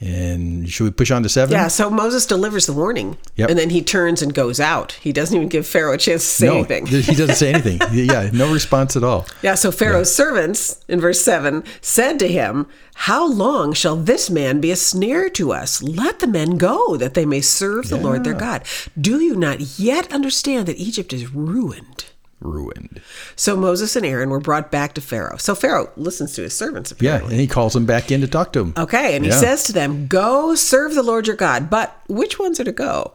And 0.00 0.66
should 0.70 0.84
we 0.84 0.90
push 0.92 1.10
on 1.10 1.22
to 1.24 1.28
seven? 1.28 1.52
Yeah, 1.52 1.68
so 1.68 1.90
Moses 1.90 2.24
delivers 2.24 2.64
the 2.64 2.72
warning, 2.72 3.18
Yep. 3.36 3.50
and 3.50 3.58
then 3.58 3.68
he 3.68 3.82
turns 3.82 4.22
and 4.22 4.32
goes 4.32 4.58
out. 4.58 4.92
He 4.92 5.12
doesn't 5.12 5.36
even 5.36 5.48
give 5.48 5.66
Pharaoh 5.66 5.92
a 5.92 5.98
chance 5.98 6.22
to 6.22 6.28
say 6.30 6.46
no, 6.46 6.54
anything. 6.54 6.86
he 6.86 7.14
doesn't 7.14 7.34
say 7.36 7.52
anything. 7.52 7.80
yeah, 7.92 8.30
no 8.32 8.50
response 8.50 8.96
at 8.96 9.04
all. 9.04 9.26
Yeah, 9.42 9.56
so 9.56 9.70
Pharaoh's 9.70 10.14
servants, 10.14 10.82
in 10.88 11.00
verse 11.00 11.20
7, 11.20 11.62
said 11.82 12.18
to 12.20 12.28
him, 12.28 12.66
How 12.94 13.26
long 13.30 13.74
shall 13.74 13.96
this 13.96 14.30
man 14.30 14.58
be 14.60 14.70
a 14.70 14.76
snare 14.76 15.28
to 15.30 15.52
us? 15.52 15.82
Let 15.82 16.20
the 16.20 16.26
men 16.26 16.56
go, 16.56 16.96
that 16.96 17.12
they 17.12 17.26
may 17.26 17.42
serve 17.42 17.90
the 17.90 17.98
Lord 17.98 18.24
their 18.24 18.32
God. 18.34 18.62
Do 18.98 19.20
you 19.20 19.36
not 19.36 19.78
yet 19.78 20.10
understand 20.14 20.66
that 20.66 20.78
Egypt 20.78 21.12
is 21.12 21.34
ruined? 21.34 22.06
Ruined. 22.40 23.00
So 23.36 23.54
Moses 23.56 23.96
and 23.96 24.04
Aaron 24.06 24.30
were 24.30 24.40
brought 24.40 24.70
back 24.70 24.94
to 24.94 25.00
Pharaoh. 25.00 25.36
So 25.36 25.54
Pharaoh 25.54 25.90
listens 25.96 26.34
to 26.34 26.42
his 26.42 26.56
servants, 26.56 26.92
Yeah, 26.98 27.22
and 27.22 27.32
he 27.32 27.46
calls 27.46 27.74
them 27.74 27.86
back 27.86 28.10
in 28.10 28.20
to 28.22 28.26
talk 28.26 28.52
to 28.54 28.60
him. 28.60 28.74
Okay, 28.76 29.14
and 29.14 29.24
he 29.24 29.30
says 29.32 29.62
to 29.64 29.72
them, 29.72 30.06
Go 30.06 30.54
serve 30.54 30.94
the 30.94 31.02
Lord 31.02 31.26
your 31.26 31.36
God. 31.36 31.68
But 31.70 31.94
which 32.08 32.38
ones 32.38 32.58
are 32.58 32.64
to 32.64 32.72
go? 32.72 33.12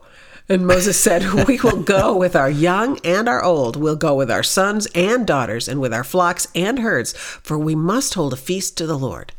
And 0.47 0.67
Moses 0.67 0.99
said, 0.99 1.23
We 1.47 1.59
will 1.59 1.81
go 1.81 2.15
with 2.15 2.35
our 2.35 2.49
young 2.51 2.99
and 3.03 3.27
our 3.27 3.43
old. 3.43 3.75
We'll 3.75 3.95
go 3.95 4.13
with 4.13 4.29
our 4.29 4.43
sons 4.43 4.87
and 4.93 5.25
daughters, 5.25 5.67
and 5.67 5.81
with 5.81 5.93
our 5.93 6.03
flocks 6.03 6.47
and 6.53 6.79
herds, 6.79 7.13
for 7.13 7.57
we 7.57 7.73
must 7.73 8.13
hold 8.13 8.33
a 8.33 8.37
feast 8.37 8.77
to 8.77 8.85
the 8.85 8.97
Lord. 8.97 9.33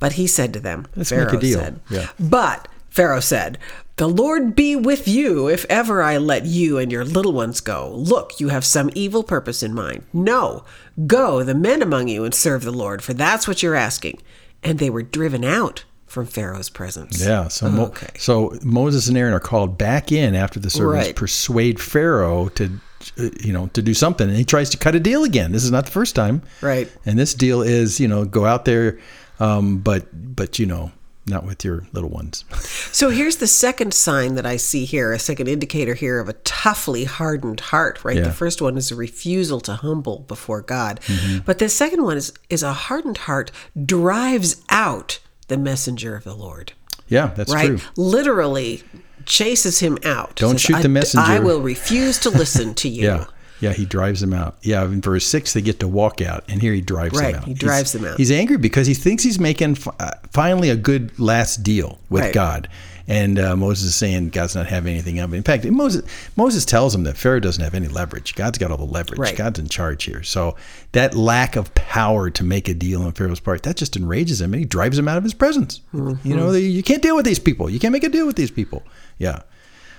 But 0.00 0.14
he 0.14 0.26
said 0.26 0.52
to 0.54 0.60
them, 0.60 0.86
Let's 0.96 1.12
make 1.12 1.20
a 1.20 1.24
Pharaoh 1.26 1.40
deal. 1.40 1.58
said, 1.60 1.80
Yeah. 1.88 2.08
But 2.18 2.66
Pharaoh 2.88 3.20
said, 3.20 3.58
The 4.00 4.08
Lord 4.08 4.56
be 4.56 4.74
with 4.76 5.06
you 5.06 5.46
if 5.48 5.66
ever 5.68 6.02
I 6.02 6.16
let 6.16 6.46
you 6.46 6.78
and 6.78 6.90
your 6.90 7.04
little 7.04 7.34
ones 7.34 7.60
go. 7.60 7.92
Look, 7.94 8.40
you 8.40 8.48
have 8.48 8.64
some 8.64 8.88
evil 8.94 9.22
purpose 9.22 9.62
in 9.62 9.74
mind. 9.74 10.04
No, 10.14 10.64
go, 11.06 11.42
the 11.42 11.54
men 11.54 11.82
among 11.82 12.08
you, 12.08 12.24
and 12.24 12.34
serve 12.34 12.62
the 12.64 12.70
Lord, 12.70 13.02
for 13.02 13.12
that's 13.12 13.46
what 13.46 13.62
you're 13.62 13.74
asking. 13.74 14.18
And 14.62 14.78
they 14.78 14.88
were 14.88 15.02
driven 15.02 15.44
out 15.44 15.84
from 16.06 16.24
Pharaoh's 16.24 16.70
presence. 16.70 17.22
Yeah, 17.22 17.48
so 17.48 17.68
Mo- 17.68 17.84
Okay. 17.88 18.06
so 18.18 18.56
Moses 18.62 19.06
and 19.08 19.18
Aaron 19.18 19.34
are 19.34 19.38
called 19.38 19.76
back 19.76 20.10
in 20.10 20.34
after 20.34 20.58
the 20.58 20.70
servants 20.70 21.08
Right. 21.08 21.14
persuade 21.14 21.78
Pharaoh 21.78 22.48
to, 22.54 22.70
uh, 23.18 23.28
you 23.42 23.52
know, 23.52 23.66
to 23.74 23.82
do 23.82 23.92
something, 23.92 24.26
and 24.28 24.36
he 24.38 24.46
tries 24.46 24.70
to 24.70 24.78
cut 24.78 24.94
a 24.94 25.00
deal 25.00 25.24
again. 25.24 25.52
This 25.52 25.62
is 25.62 25.70
not 25.70 25.84
the 25.84 25.92
first 25.92 26.14
time, 26.14 26.40
Right. 26.62 26.90
And 27.04 27.18
this 27.18 27.34
deal 27.34 27.60
is, 27.60 28.00
you 28.00 28.08
know, 28.08 28.24
go 28.24 28.46
out 28.46 28.64
there, 28.64 28.96
um, 29.40 29.76
but 29.76 30.06
but 30.34 30.58
you 30.58 30.64
know, 30.64 30.90
not 31.30 31.44
with 31.46 31.64
your 31.64 31.86
little 31.92 32.10
ones. 32.10 32.44
So 32.92 33.10
here's 33.10 33.36
the 33.36 33.46
second 33.46 33.94
sign 33.94 34.34
that 34.34 34.44
I 34.44 34.56
see 34.56 34.84
here, 34.84 35.12
a 35.12 35.18
second 35.18 35.48
indicator 35.48 35.94
here 35.94 36.18
of 36.18 36.28
a 36.28 36.34
toughly 36.34 37.04
hardened 37.04 37.60
heart, 37.60 38.04
right? 38.04 38.16
Yeah. 38.16 38.24
The 38.24 38.32
first 38.32 38.60
one 38.60 38.76
is 38.76 38.90
a 38.90 38.96
refusal 38.96 39.60
to 39.62 39.74
humble 39.74 40.20
before 40.20 40.60
God. 40.60 41.00
Mm-hmm. 41.02 41.38
But 41.44 41.58
the 41.58 41.68
second 41.68 42.02
one 42.02 42.16
is 42.16 42.32
is 42.48 42.62
a 42.62 42.72
hardened 42.72 43.18
heart 43.18 43.50
drives 43.84 44.62
out 44.68 45.20
the 45.48 45.56
messenger 45.56 46.16
of 46.16 46.24
the 46.24 46.34
Lord. 46.34 46.72
Yeah, 47.08 47.28
that's 47.28 47.52
right? 47.52 47.66
true. 47.66 47.80
Literally 47.96 48.82
chases 49.26 49.80
him 49.80 49.98
out. 50.04 50.36
Don't 50.36 50.52
Says, 50.52 50.62
shoot 50.62 50.82
the 50.82 50.88
messenger." 50.88 51.30
I 51.30 51.38
will 51.38 51.60
refuse 51.60 52.18
to 52.20 52.30
listen 52.30 52.74
to 52.74 52.88
you. 52.98 53.04
Yeah. 53.04 53.24
Yeah, 53.60 53.72
he 53.72 53.84
drives 53.84 54.20
them 54.20 54.32
out. 54.32 54.56
Yeah, 54.62 54.84
in 54.84 55.00
verse 55.00 55.26
6, 55.26 55.52
they 55.52 55.60
get 55.62 55.80
to 55.80 55.88
walk 55.88 56.20
out, 56.20 56.44
and 56.48 56.60
here 56.60 56.72
he 56.72 56.80
drives 56.80 57.14
Right, 57.18 57.32
them 57.32 57.40
out. 57.42 57.44
he 57.44 57.50
He's- 57.52 57.58
drives 57.60 57.92
them 57.92 58.04
out. 58.04 58.16
He's 58.16 58.30
angry 58.30 58.56
because 58.56 58.86
he 58.86 58.94
thinks 58.94 59.22
he's 59.22 59.38
making 59.38 59.76
uh, 59.98 60.12
finally 60.32 60.70
a 60.70 60.76
good 60.76 61.18
last 61.18 61.62
deal 61.62 61.98
with 62.08 62.22
Right. 62.24 62.32
God. 62.34 62.68
And 63.08 63.40
uh, 63.40 63.56
Moses 63.56 63.86
is 63.88 63.94
saying 63.96 64.28
God's 64.28 64.54
not 64.54 64.68
having 64.68 64.92
anything 64.92 65.18
of 65.18 65.34
it. 65.34 65.36
In 65.36 65.42
fact, 65.42 65.64
Moses, 65.64 66.04
Moses 66.36 66.64
tells 66.64 66.94
him 66.94 67.02
that 67.04 67.16
Pharaoh 67.16 67.40
doesn't 67.40 67.62
have 67.64 67.74
any 67.74 67.88
leverage. 67.88 68.36
God's 68.36 68.56
got 68.56 68.70
all 68.70 68.76
the 68.76 68.84
leverage. 68.84 69.18
Right. 69.18 69.34
God's 69.36 69.58
in 69.58 69.66
charge 69.68 70.04
here. 70.04 70.22
So 70.22 70.54
that 70.92 71.16
lack 71.16 71.56
of 71.56 71.74
power 71.74 72.30
to 72.30 72.44
make 72.44 72.68
a 72.68 72.74
deal 72.74 73.02
on 73.02 73.10
Pharaoh's 73.10 73.40
part, 73.40 73.64
that 73.64 73.76
just 73.76 73.96
enrages 73.96 74.40
him, 74.40 74.52
and 74.54 74.60
he 74.60 74.64
drives 74.64 74.96
him 74.96 75.08
out 75.08 75.18
of 75.18 75.24
his 75.24 75.34
presence. 75.34 75.80
Mm-hmm. 75.92 76.28
You 76.28 76.36
know, 76.36 76.52
you 76.52 76.84
can't 76.84 77.02
deal 77.02 77.16
with 77.16 77.24
these 77.24 77.40
people. 77.40 77.68
You 77.68 77.80
can't 77.80 77.92
make 77.92 78.04
a 78.04 78.08
deal 78.08 78.26
with 78.26 78.36
these 78.36 78.50
people. 78.52 78.84
Yeah. 79.18 79.42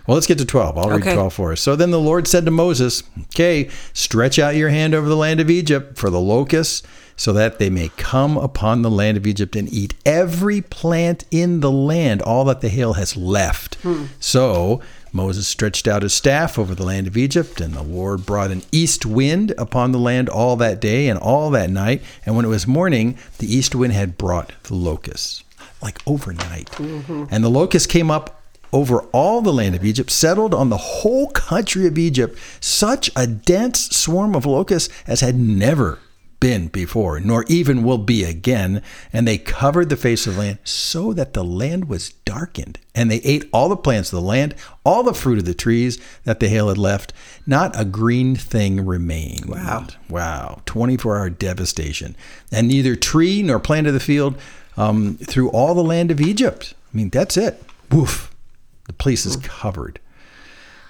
Well, 0.08 0.16
let's 0.16 0.28
get 0.28 0.38
to 0.40 0.46
12. 0.46 0.78
I'll 0.78 0.90
read 0.90 1.02
Okay. 1.02 1.14
12 1.14 1.34
for 1.34 1.52
us. 1.52 1.62
So 1.62 1.76
then 1.76 1.92
the 1.92 2.00
Lord 2.00 2.28
said 2.28 2.46
to 2.46 2.52
Moses, 2.52 3.04
Okay, 3.34 3.70
stretch 3.94 4.40
out 4.40 4.56
your 4.56 4.70
hand 4.70 4.94
over 4.94 5.08
the 5.08 5.16
land 5.18 5.40
of 5.40 5.50
Egypt 5.50 5.98
for 5.98 6.10
the 6.10 6.20
locusts, 6.20 6.82
so 7.16 7.32
that 7.34 7.60
they 7.60 7.70
may 7.70 7.90
come 7.98 8.36
upon 8.38 8.82
the 8.82 8.90
land 8.90 9.16
of 9.18 9.28
Egypt 9.28 9.56
and 9.56 9.72
eat 9.72 9.94
every 10.06 10.60
plant 10.62 11.24
in 11.30 11.60
the 11.60 11.72
land, 11.72 12.22
all 12.22 12.44
that 12.46 12.62
the 12.62 12.70
hail 12.70 12.94
has 12.94 13.16
left. 13.16 13.76
Hmm. 13.84 14.06
So 14.20 14.82
Moses 15.14 15.48
stretched 15.48 15.88
out 15.88 16.02
his 16.02 16.14
staff 16.16 16.58
over 16.58 16.74
the 16.74 16.86
land 16.86 17.06
of 17.06 17.16
Egypt, 17.18 17.62
and 17.62 17.76
the 17.76 17.84
Lord 17.84 18.26
brought 18.26 18.50
an 18.50 18.64
east 18.72 19.06
wind 19.06 19.54
upon 19.58 19.92
the 19.92 20.00
land 20.00 20.30
all 20.30 20.56
that 20.56 20.82
day 20.82 21.10
and 21.10 21.20
all 21.20 21.52
that 21.52 21.70
night. 21.70 22.02
And 22.26 22.36
when 22.36 22.46
it 22.46 22.50
was 22.50 22.66
morning, 22.66 23.18
the 23.38 23.54
east 23.54 23.76
wind 23.76 23.94
had 23.94 24.18
brought 24.18 24.54
the 24.64 24.74
locusts, 24.74 25.44
like 25.82 26.00
overnight. 26.08 26.72
Mm-hmm. 26.72 27.26
And 27.30 27.44
the 27.44 27.50
locusts 27.50 27.88
came 27.88 28.10
up 28.10 28.41
over 28.74 29.02
all 29.12 29.42
the 29.42 29.54
land 29.54 29.76
of 29.76 29.86
Egypt, 29.86 30.10
settled 30.10 30.54
on 30.54 30.70
the 30.70 30.78
whole 30.78 31.30
country 31.32 31.88
of 31.88 31.98
Egypt, 31.98 32.38
such 32.60 33.12
a 33.16 33.28
dense 33.28 33.90
swarm 33.90 34.36
of 34.36 34.46
locusts 34.46 34.94
as 35.08 35.22
had 35.22 35.38
never 35.38 36.00
been 36.42 36.68
before, 36.68 37.20
nor 37.22 37.46
even 37.48 37.84
will 37.84 38.00
be 38.00 38.26
again. 38.26 38.82
And 39.14 39.26
they 39.26 39.38
covered 39.38 39.88
the 39.88 39.96
face 39.96 40.28
of 40.28 40.36
the 40.36 40.40
land 40.42 40.58
so 40.66 41.14
that 41.14 41.34
the 41.34 41.44
land 41.44 41.88
was 41.88 42.10
darkened. 42.26 42.80
And 42.94 43.10
they 43.10 43.18
ate 43.18 43.48
all 43.54 43.70
the 43.70 43.78
plants 43.78 44.12
of 44.12 44.20
the 44.20 44.28
land, 44.28 44.56
all 44.84 45.04
the 45.04 45.14
fruit 45.14 45.38
of 45.38 45.46
the 45.46 45.54
trees 45.54 46.02
that 46.26 46.42
the 46.42 46.50
hail 46.50 46.68
had 46.68 46.78
left. 46.78 47.14
Not 47.48 47.80
a 47.80 47.86
green 47.86 48.36
thing 48.36 48.86
remained. 48.86 49.46
Wow. 49.46 49.88
Wow. 50.10 50.62
24 50.66 51.18
hour 51.18 51.30
devastation. 51.30 52.18
And 52.52 52.68
neither 52.68 52.96
tree 52.98 53.42
nor 53.44 53.60
plant 53.60 53.88
of 53.88 53.94
the 53.94 54.00
field 54.02 54.36
um, 54.76 55.18
through 55.18 55.50
all 55.52 55.76
the 55.76 55.84
land 55.84 56.12
of 56.12 56.20
Egypt. 56.20 56.74
I 56.92 56.98
mean, 56.98 57.10
that's 57.10 57.38
it. 57.38 57.64
Woof. 57.92 58.31
The 58.88 58.94
place 58.94 59.26
is 59.26 59.38
covered. 59.38 60.00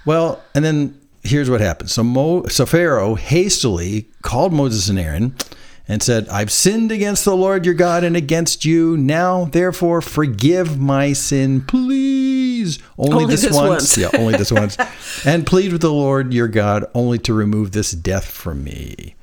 Well, 0.06 0.42
and 0.56 0.64
then 0.66 1.00
here's 1.24 1.50
what 1.50 1.62
happened. 1.62 1.90
So, 1.90 2.04
Mo, 2.04 2.48
so 2.48 2.66
Pharaoh 2.66 3.16
hastily 3.16 4.10
called 4.24 4.54
Moses 4.54 4.90
and 4.90 5.00
Aaron 5.00 5.36
and 5.88 6.02
said, 6.02 6.28
I've 6.30 6.52
sinned 6.52 6.92
against 6.92 7.26
the 7.26 7.36
Lord 7.36 7.66
your 7.66 7.74
God 7.74 8.04
and 8.04 8.16
against 8.16 8.66
you. 8.66 8.96
Now, 8.98 9.46
therefore, 9.46 10.02
forgive 10.02 10.80
my 10.80 11.14
sin, 11.14 11.62
please. 11.62 12.80
Only, 12.98 13.14
Only 13.14 13.26
this, 13.28 13.42
this 13.42 13.56
once. 13.56 13.70
once. 13.70 13.98
yeah, 13.98 14.10
only 14.18 14.38
this 14.38 14.52
once. 14.52 14.78
And 15.26 15.46
plead 15.46 15.72
with 15.72 15.82
the 15.82 15.92
Lord 15.92 16.34
your 16.34 16.48
God 16.48 16.86
only 16.96 17.20
to 17.20 17.34
remove 17.34 17.72
this 17.72 17.92
death 17.92 18.26
from 18.26 18.64
me. 18.64 19.16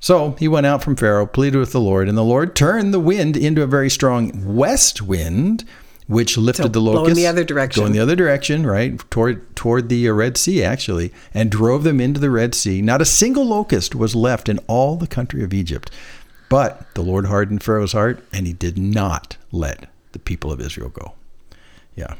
So 0.00 0.32
he 0.38 0.48
went 0.48 0.66
out 0.66 0.82
from 0.82 0.96
Pharaoh, 0.96 1.26
pleaded 1.26 1.58
with 1.58 1.72
the 1.72 1.80
Lord, 1.80 2.08
and 2.08 2.16
the 2.16 2.22
Lord 2.22 2.56
turned 2.56 2.94
the 2.94 3.00
wind 3.00 3.36
into 3.36 3.62
a 3.62 3.66
very 3.66 3.90
strong 3.90 4.54
west 4.54 5.02
wind, 5.02 5.64
which 6.06 6.38
lifted 6.38 6.62
So 6.62 6.68
the 6.68 6.80
locusts. 6.80 7.16
the 7.16 7.26
other 7.26 7.44
direction. 7.44 7.82
Going 7.82 7.92
the 7.92 7.98
other 8.00 8.16
direction, 8.16 8.66
right? 8.66 8.98
Toward 9.10 9.54
toward 9.56 9.88
the 9.88 10.08
uh, 10.08 10.12
Red 10.12 10.36
Sea, 10.36 10.62
actually, 10.62 11.12
and 11.34 11.50
drove 11.50 11.82
them 11.84 12.00
into 12.00 12.20
the 12.20 12.30
Red 12.30 12.54
Sea. 12.54 12.80
Not 12.82 13.02
a 13.02 13.04
single 13.04 13.44
locust 13.44 13.94
was 13.94 14.14
left 14.14 14.48
in 14.48 14.58
all 14.66 14.96
the 14.96 15.06
country 15.06 15.42
of 15.42 15.52
Egypt. 15.52 15.90
But 16.48 16.94
the 16.94 17.02
Lord 17.02 17.26
hardened 17.26 17.64
Pharaoh's 17.64 17.92
heart, 17.92 18.22
and 18.32 18.46
he 18.46 18.52
did 18.52 18.78
not 18.78 19.36
let 19.50 19.88
the 20.12 20.20
people 20.20 20.52
of 20.52 20.60
Israel 20.60 20.90
go. 20.90 21.14
Yeah. 21.96 22.14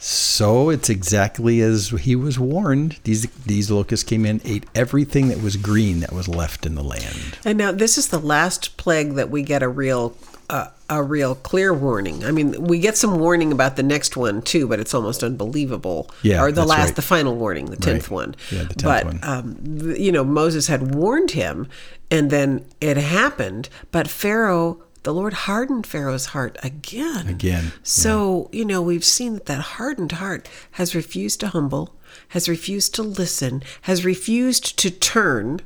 So 0.00 0.70
it's 0.70 0.88
exactly 0.88 1.60
as 1.60 1.88
he 1.90 2.14
was 2.14 2.38
warned. 2.38 2.98
These 3.04 3.26
these 3.44 3.70
locusts 3.70 4.08
came 4.08 4.24
in, 4.24 4.40
ate 4.44 4.64
everything 4.74 5.28
that 5.28 5.42
was 5.42 5.56
green 5.56 6.00
that 6.00 6.12
was 6.12 6.28
left 6.28 6.64
in 6.64 6.76
the 6.76 6.84
land. 6.84 7.36
And 7.44 7.58
now 7.58 7.72
this 7.72 7.98
is 7.98 8.08
the 8.08 8.20
last 8.20 8.76
plague 8.76 9.14
that 9.14 9.28
we 9.28 9.42
get 9.42 9.62
a 9.62 9.68
real 9.68 10.10
uh, 10.50 10.68
a 10.88 11.02
real 11.02 11.34
clear 11.34 11.74
warning. 11.74 12.24
I 12.24 12.30
mean, 12.30 12.62
we 12.62 12.78
get 12.78 12.96
some 12.96 13.18
warning 13.18 13.52
about 13.52 13.76
the 13.76 13.82
next 13.82 14.16
one 14.16 14.40
too, 14.42 14.66
but 14.66 14.80
it's 14.80 14.94
almost 14.94 15.22
unbelievable. 15.22 16.10
Yeah, 16.22 16.42
or 16.42 16.50
the 16.52 16.64
last, 16.64 16.86
right. 16.86 16.96
the 16.96 17.02
final 17.02 17.36
warning, 17.36 17.66
the 17.66 17.76
tenth 17.76 18.04
Right. 18.04 18.10
one. 18.10 18.36
Yeah, 18.50 18.64
the 18.64 18.74
10th 18.74 18.82
but, 18.84 19.04
one. 19.04 19.20
Um, 19.22 19.94
you 19.96 20.10
know, 20.10 20.24
Moses 20.24 20.66
had 20.68 20.94
warned 20.94 21.32
him, 21.32 21.68
and 22.10 22.30
then 22.30 22.64
it 22.80 22.96
happened. 22.96 23.68
But 23.92 24.08
Pharaoh, 24.08 24.82
the 25.02 25.12
Lord 25.12 25.32
hardened 25.34 25.86
Pharaoh's 25.86 26.26
heart 26.26 26.56
again. 26.62 27.28
Again, 27.28 27.72
So 27.82 28.48
you 28.52 28.64
know, 28.64 28.80
we've 28.80 29.04
seen 29.04 29.34
that 29.34 29.46
that 29.46 29.60
hardened 29.60 30.12
heart 30.12 30.48
has 30.72 30.94
refused 30.94 31.40
to 31.40 31.48
humble. 31.48 31.94
Has 32.28 32.48
refused 32.48 32.94
to 32.94 33.02
listen, 33.02 33.62
has 33.82 34.02
refused 34.04 34.78
to 34.78 34.90
turn, 34.90 35.60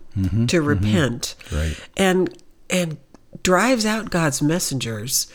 to 0.49 0.61
repent, 0.61 1.37
Mm-hmm. 1.47 1.57
Right. 1.57 1.77
and 1.97 2.37
and 2.69 2.97
drives 3.43 3.85
out 3.87 4.11
God's 4.11 4.41
messengers. 4.43 5.27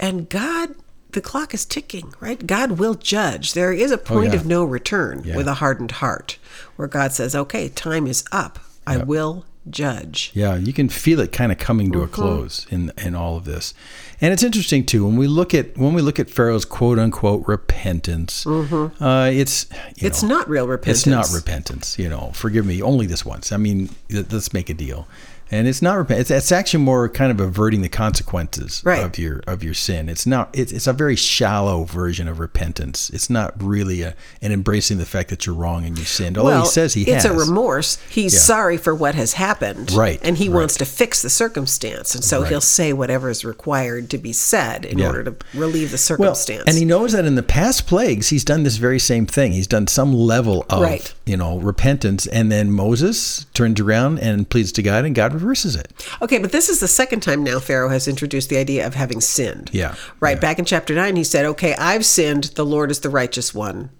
And 0.00 0.28
God, 0.28 0.74
the 1.12 1.20
clock 1.20 1.54
is 1.54 1.64
ticking, 1.64 2.14
right? 2.20 2.46
God 2.46 2.72
will 2.72 2.94
judge. 2.94 3.52
There 3.52 3.72
is 3.72 3.90
a 3.90 3.98
point 3.98 4.30
Oh, 4.30 4.32
yeah. 4.32 4.40
of 4.40 4.46
no 4.46 4.64
return 4.64 5.22
Yeah. 5.24 5.36
with 5.36 5.46
a 5.46 5.54
hardened 5.54 5.92
heart, 5.92 6.38
where 6.76 6.88
God 6.88 7.12
says, 7.12 7.34
"Okay, 7.34 7.68
time 7.68 8.06
is 8.06 8.24
up. 8.32 8.58
I 8.86 8.96
will 8.96 9.44
judge." 9.70 10.32
Yeah, 10.34 10.56
you 10.56 10.72
can 10.72 10.88
feel 10.88 11.20
it 11.20 11.30
kind 11.30 11.52
of 11.52 11.58
coming 11.58 11.92
to 11.92 11.98
a 12.00 12.02
Mm-hmm. 12.02 12.14
close 12.14 12.66
in 12.70 12.90
in 12.96 13.14
all 13.14 13.36
of 13.36 13.44
this, 13.44 13.74
and 14.20 14.32
it's 14.32 14.42
interesting 14.42 14.84
too 14.84 15.04
when 15.04 15.16
we 15.16 15.28
look 15.28 15.54
at 15.54 15.76
when 15.78 15.92
we 15.94 16.02
look 16.02 16.18
at 16.18 16.28
Pharaoh's 16.30 16.64
quote 16.64 16.98
unquote 16.98 17.46
repentance. 17.46 18.44
Uh, 18.46 19.30
it's 19.32 19.66
you 19.70 19.76
Mm-hmm. 19.76 20.06
It's 20.06 20.22
know, 20.22 20.28
not 20.38 20.48
real 20.48 20.66
repentance. 20.66 20.98
It's 21.00 21.06
not 21.06 21.30
repentance. 21.32 21.96
You 21.98 22.08
know, 22.08 22.30
forgive 22.34 22.66
me, 22.66 22.82
only 22.82 23.06
this 23.06 23.24
once. 23.24 23.52
I 23.52 23.56
mean, 23.58 23.90
let's 24.10 24.52
make 24.52 24.68
a 24.70 24.74
deal. 24.74 25.06
And 25.52 25.68
it's 25.68 25.82
not 25.82 25.98
repent. 25.98 26.20
It's, 26.20 26.30
it's 26.30 26.50
actually 26.50 26.82
more 26.82 27.08
kind 27.08 27.30
of 27.30 27.38
averting 27.38 27.82
the 27.82 27.88
consequences 27.90 28.80
Right. 28.84 29.04
of 29.04 29.18
your 29.18 29.42
of 29.46 29.62
your 29.62 29.74
sin. 29.74 30.08
It's 30.08 30.26
not. 30.26 30.48
It's, 30.54 30.72
it's 30.72 30.86
a 30.86 30.92
very 30.92 31.16
shallow 31.16 31.84
version 31.84 32.26
of 32.28 32.38
repentance. 32.40 33.10
It's 33.10 33.28
not 33.28 33.62
really 33.62 34.02
a, 34.02 34.14
an 34.40 34.52
embracing 34.52 34.98
the 34.98 35.04
fact 35.04 35.28
that 35.30 35.44
you're 35.44 35.54
wrong 35.54 35.84
and 35.84 35.98
you 35.98 36.04
sinned. 36.04 36.38
Although 36.38 36.50
well, 36.50 36.62
he 36.62 36.68
says 36.68 36.94
he 36.94 37.02
it's 37.02 37.24
has. 37.24 37.26
a 37.26 37.34
remorse. 37.34 37.98
He's 38.08 38.32
Yeah. 38.34 38.40
sorry 38.40 38.76
for 38.78 38.94
what 38.94 39.14
has 39.14 39.34
happened, 39.34 39.92
Right, 39.92 40.18
And 40.22 40.38
he 40.38 40.48
right. 40.48 40.56
wants 40.60 40.76
to 40.78 40.84
fix 40.86 41.20
the 41.22 41.30
circumstance, 41.30 42.14
and 42.14 42.24
so 42.24 42.40
Right. 42.40 42.48
he'll 42.48 42.60
say 42.60 42.92
whatever 42.92 43.28
is 43.28 43.44
required 43.44 44.08
to 44.10 44.18
be 44.18 44.32
said 44.32 44.84
in 44.84 44.98
Yeah. 44.98 45.06
order 45.08 45.24
to 45.24 45.34
relieve 45.54 45.90
the 45.90 45.94
Well, 46.18 46.34
circumstance. 46.34 46.64
and 46.66 46.76
he 46.78 46.84
knows 46.84 47.12
that 47.12 47.24
in 47.26 47.34
the 47.34 47.42
past 47.42 47.86
plagues, 47.86 48.28
he's 48.28 48.44
done 48.44 48.62
this 48.62 48.76
very 48.78 48.98
same 48.98 49.26
thing. 49.26 49.52
He's 49.52 49.66
done 49.66 49.86
some 49.86 50.14
level 50.14 50.64
of, 50.70 50.80
Right. 50.82 51.12
You 51.26 51.36
know, 51.36 51.58
repentance, 51.58 52.26
and 52.26 52.50
then 52.50 52.70
Moses 52.72 53.44
turns 53.54 53.80
around 53.80 54.18
and 54.18 54.48
pleads 54.48 54.72
to 54.72 54.82
God, 54.82 55.04
and 55.04 55.14
God 55.14 55.32
reverses 55.32 55.76
it. 55.76 55.92
Okay, 56.20 56.38
but 56.38 56.50
this 56.52 56.68
is 56.68 56.80
the 56.80 56.88
second 56.88 57.20
time 57.20 57.44
now 57.44 57.58
Pharaoh 57.60 57.88
has 57.90 58.08
introduced 58.08 58.48
the 58.48 58.56
idea 58.58 58.86
of 58.86 58.94
having 58.94 59.20
sinned. 59.20 59.70
Yeah, 59.72 59.94
Right. 60.20 60.36
yeah. 60.36 60.40
Back 60.40 60.58
in 60.58 60.64
chapter 60.64 60.94
9, 60.94 61.16
he 61.16 61.24
said, 61.24 61.44
Okay, 61.46 61.74
I've 61.76 62.04
sinned. 62.04 62.44
The 62.56 62.66
Lord 62.66 62.90
is 62.90 63.00
the 63.00 63.10
righteous 63.10 63.54
one. 63.54 63.90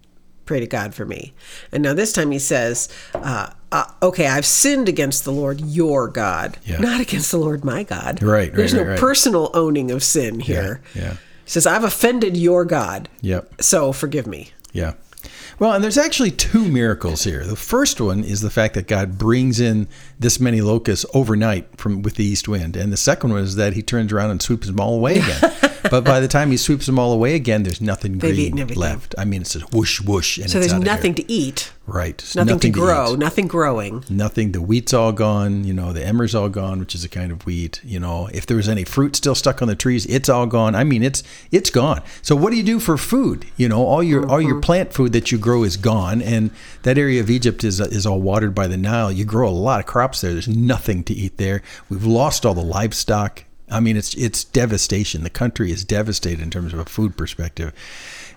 Pray 0.45 0.59
to 0.59 0.67
God 0.67 0.93
for 0.93 1.05
me. 1.05 1.33
And 1.71 1.81
now 1.83 1.93
this 1.93 2.11
time 2.11 2.31
he 2.31 2.39
says, 2.39 2.89
uh, 3.15 3.51
uh, 3.71 3.85
Okay, 4.03 4.27
I've 4.27 4.45
sinned 4.45 4.89
against 4.89 5.23
the 5.23 5.31
Lord, 5.31 5.61
your 5.61 6.09
God, 6.09 6.57
Yeah. 6.65 6.79
not 6.79 6.99
against 6.99 7.31
the 7.31 7.37
Lord, 7.37 7.63
my 7.63 7.83
God. 7.83 8.21
Right, 8.21 8.49
right, 8.49 8.53
There's 8.53 8.73
no 8.73 8.81
right, 8.81 8.89
right. 8.89 8.99
personal 8.99 9.49
owning 9.53 9.89
of 9.91 10.03
sin 10.03 10.41
here. 10.41 10.81
yeah. 10.93 11.13
He 11.45 11.49
says, 11.49 11.65
I've 11.65 11.83
offended 11.85 12.35
your 12.37 12.65
God. 12.65 13.07
Yep. 13.21 13.61
So 13.61 13.93
forgive 13.93 14.27
me. 14.27 14.51
Yeah. 14.73 14.93
Well, 15.59 15.73
and 15.73 15.83
there's 15.83 15.97
actually 15.97 16.31
two 16.31 16.67
miracles 16.67 17.23
here. 17.23 17.45
The 17.45 17.55
first 17.55 18.01
one 18.01 18.23
is 18.23 18.41
the 18.41 18.49
fact 18.49 18.73
that 18.73 18.87
God 18.87 19.17
brings 19.17 19.59
in 19.59 19.87
this 20.19 20.39
many 20.39 20.61
locusts 20.61 21.05
overnight 21.13 21.77
from 21.77 22.01
with 22.01 22.15
the 22.15 22.25
east 22.25 22.47
wind, 22.47 22.75
and 22.75 22.91
the 22.91 22.97
second 22.97 23.31
one 23.31 23.41
is 23.41 23.55
that 23.55 23.73
He 23.73 23.81
turns 23.81 24.11
around 24.11 24.31
and 24.31 24.41
sweeps 24.41 24.67
them 24.67 24.79
all 24.79 24.95
away 24.95 25.19
again. 25.19 25.53
but 25.93 26.03
by 26.03 26.19
the 26.19 26.27
time 26.27 26.51
He 26.51 26.57
sweeps 26.57 26.85
them 26.85 26.97
all 26.99 27.11
away 27.13 27.35
again, 27.35 27.63
there's 27.63 27.81
nothing 27.81 28.17
They've 28.17 28.35
green 28.35 28.59
everything. 28.59 28.81
left. 28.81 29.15
I 29.17 29.25
mean, 29.25 29.41
it's 29.41 29.53
just 29.53 29.71
whoosh 29.73 30.01
whoosh, 30.01 30.37
and 30.39 30.49
So 30.49 30.59
there's 30.59 30.73
nothing 30.73 31.13
to 31.15 31.31
eat, 31.31 31.71
right, 31.87 32.17
There's 32.17 32.35
nothing, 32.35 32.59
to 32.59 32.69
grow, 32.69 33.13
eat. 33.13 33.19
nothing 33.19 33.47
growing. 33.47 34.03
Nothing. 34.09 34.51
The 34.51 34.61
wheat's 34.61 34.93
all 34.93 35.11
gone. 35.11 35.63
You 35.63 35.73
know, 35.73 35.93
the 35.93 36.05
emmer's 36.05 36.33
all 36.35 36.49
gone, 36.49 36.79
which 36.79 36.95
is 36.95 37.03
a 37.03 37.09
kind 37.09 37.31
of 37.31 37.45
wheat. 37.45 37.79
You 37.83 37.99
know, 37.99 38.27
if 38.33 38.45
there 38.45 38.57
was 38.57 38.67
any 38.69 38.83
fruit 38.83 39.15
still 39.15 39.35
stuck 39.35 39.61
on 39.61 39.67
the 39.67 39.75
trees, 39.75 40.05
it's 40.07 40.29
all 40.29 40.45
gone. 40.47 40.75
I 40.75 40.83
mean, 40.83 41.03
it's 41.03 41.21
it's 41.51 41.69
gone. 41.69 42.01
So 42.21 42.35
what 42.35 42.49
do 42.51 42.57
you 42.57 42.63
do 42.63 42.79
for 42.79 42.97
food? 42.97 43.45
You 43.57 43.69
know, 43.69 43.85
all 43.85 44.01
your 44.03 44.21
all 44.29 44.39
Mm-hmm. 44.39 44.47
your 44.49 44.61
plant 44.61 44.93
food 44.93 45.13
that 45.13 45.31
you 45.31 45.37
grow 45.37 45.63
is 45.63 45.77
gone, 45.77 46.21
and 46.21 46.49
that 46.83 46.97
area 46.97 47.21
of 47.21 47.29
Egypt 47.29 47.63
is 47.63 47.79
is 47.79 48.05
all 48.05 48.19
watered 48.21 48.55
by 48.55 48.67
the 48.67 48.77
Nile. 48.77 49.11
You 49.11 49.25
grow 49.25 49.47
a 49.47 49.51
lot 49.51 49.79
of 49.79 49.85
crops 49.85 50.21
there. 50.21 50.33
There's 50.33 50.47
nothing 50.47 51.03
to 51.05 51.13
eat 51.13 51.37
there. 51.37 51.61
We've 51.89 52.05
lost 52.05 52.45
all 52.45 52.53
the 52.55 52.61
livestock. 52.63 53.45
I 53.69 53.79
mean, 53.79 53.97
it's 53.97 54.13
it's 54.15 54.43
devastation. 54.43 55.23
The 55.23 55.29
country 55.29 55.71
is 55.71 55.83
devastated 55.83 56.41
in 56.41 56.49
terms 56.49 56.73
of 56.73 56.79
a 56.79 56.85
food 56.85 57.17
perspective. 57.17 57.73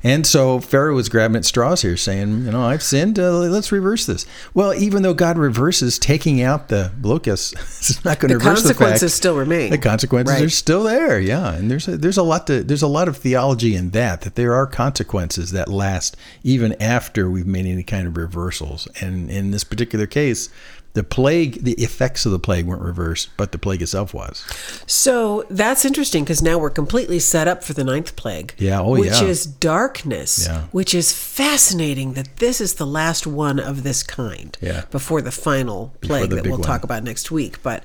And 0.02 0.26
so 0.26 0.61
Pharaoh 0.61 0.95
was 0.95 1.09
grabbing 1.09 1.37
at 1.37 1.45
straws 1.45 1.83
here, 1.83 1.97
saying, 1.97 2.45
you 2.45 2.52
know, 2.52 2.62
I've 2.62 2.83
sinned. 2.83 3.18
Uh, 3.18 3.38
let's 3.38 3.73
reverse 3.73 4.06
this. 4.06 4.25
Well, 4.54 4.73
even 4.75 5.02
though 5.02 5.14
God 5.14 5.37
reverses 5.37 5.99
taking 5.99 6.40
out 6.42 6.68
the 6.68 6.92
locusts, 7.02 7.52
it's 7.90 8.04
not 8.04 8.21
going 8.21 8.28
to 8.30 8.35
The 8.35 8.45
reverse 8.45 8.62
the 8.62 8.68
consequences 8.68 9.14
still 9.14 9.37
remain. 9.37 9.71
The 9.71 9.78
consequences 9.78 10.35
Right. 10.35 10.45
are 10.45 10.49
still 10.50 10.85
there, 10.85 11.18
yeah. 11.18 11.54
And 11.54 11.71
there's 11.71 11.88
a, 11.88 11.97
there's 11.97 12.18
a 12.18 12.23
lot 12.23 12.47
to 12.47 12.62
there's 12.62 12.83
a 12.83 12.87
lot 12.87 13.09
of 13.09 13.16
theology 13.16 13.75
in 13.75 13.90
that 13.90 14.21
that 14.21 14.37
there 14.37 14.54
are 14.54 14.66
consequences 14.66 15.50
that 15.52 15.68
last 15.68 16.16
even 16.45 16.80
after 16.80 17.28
we've 17.28 17.47
made 17.47 17.66
any 17.66 17.83
kind 17.83 18.06
of 18.06 18.16
reversals. 18.16 18.87
And 19.00 19.28
in 19.30 19.50
this 19.50 19.64
particular 19.64 20.06
case, 20.06 20.50
the 20.97 21.05
plague, 21.05 21.62
the 21.62 21.75
effects 21.75 22.25
of 22.25 22.33
the 22.33 22.38
plague 22.38 22.65
weren't 22.65 22.81
reversed, 22.81 23.29
but 23.37 23.53
the 23.53 23.59
plague 23.59 23.83
itself 23.83 24.15
was. 24.15 24.43
So 24.87 25.45
that's 25.50 25.85
interesting 25.85 26.25
because 26.25 26.41
now 26.41 26.57
we're 26.57 26.71
completely 26.71 27.19
set 27.19 27.47
up 27.47 27.62
for 27.62 27.75
the 27.75 27.85
ninth 27.85 28.17
plague. 28.17 28.55
Yeah, 28.57 28.81
oh, 28.81 28.93
which 28.93 29.21
yeah. 29.21 29.25
is 29.25 29.45
darkness. 29.45 30.47
Yeah. 30.47 30.62
Which 30.73 30.95
is 30.95 31.12
fascinating 31.12 32.15
that 32.15 32.38
this 32.38 32.62
is 32.62 32.76
the 32.76 32.87
last 32.87 33.26
one 33.26 33.61
of 33.61 33.83
this 33.83 34.03
kind. 34.03 34.57
Yeah. 34.62 34.87
Before 34.91 35.21
the 35.21 35.31
final 35.31 35.93
plague 36.00 36.31
the 36.31 36.37
that 36.37 36.45
we'll 36.47 36.53
one. 36.53 36.62
talk 36.62 36.83
about 36.83 37.05
next 37.05 37.31
week. 37.31 37.62
But 37.62 37.85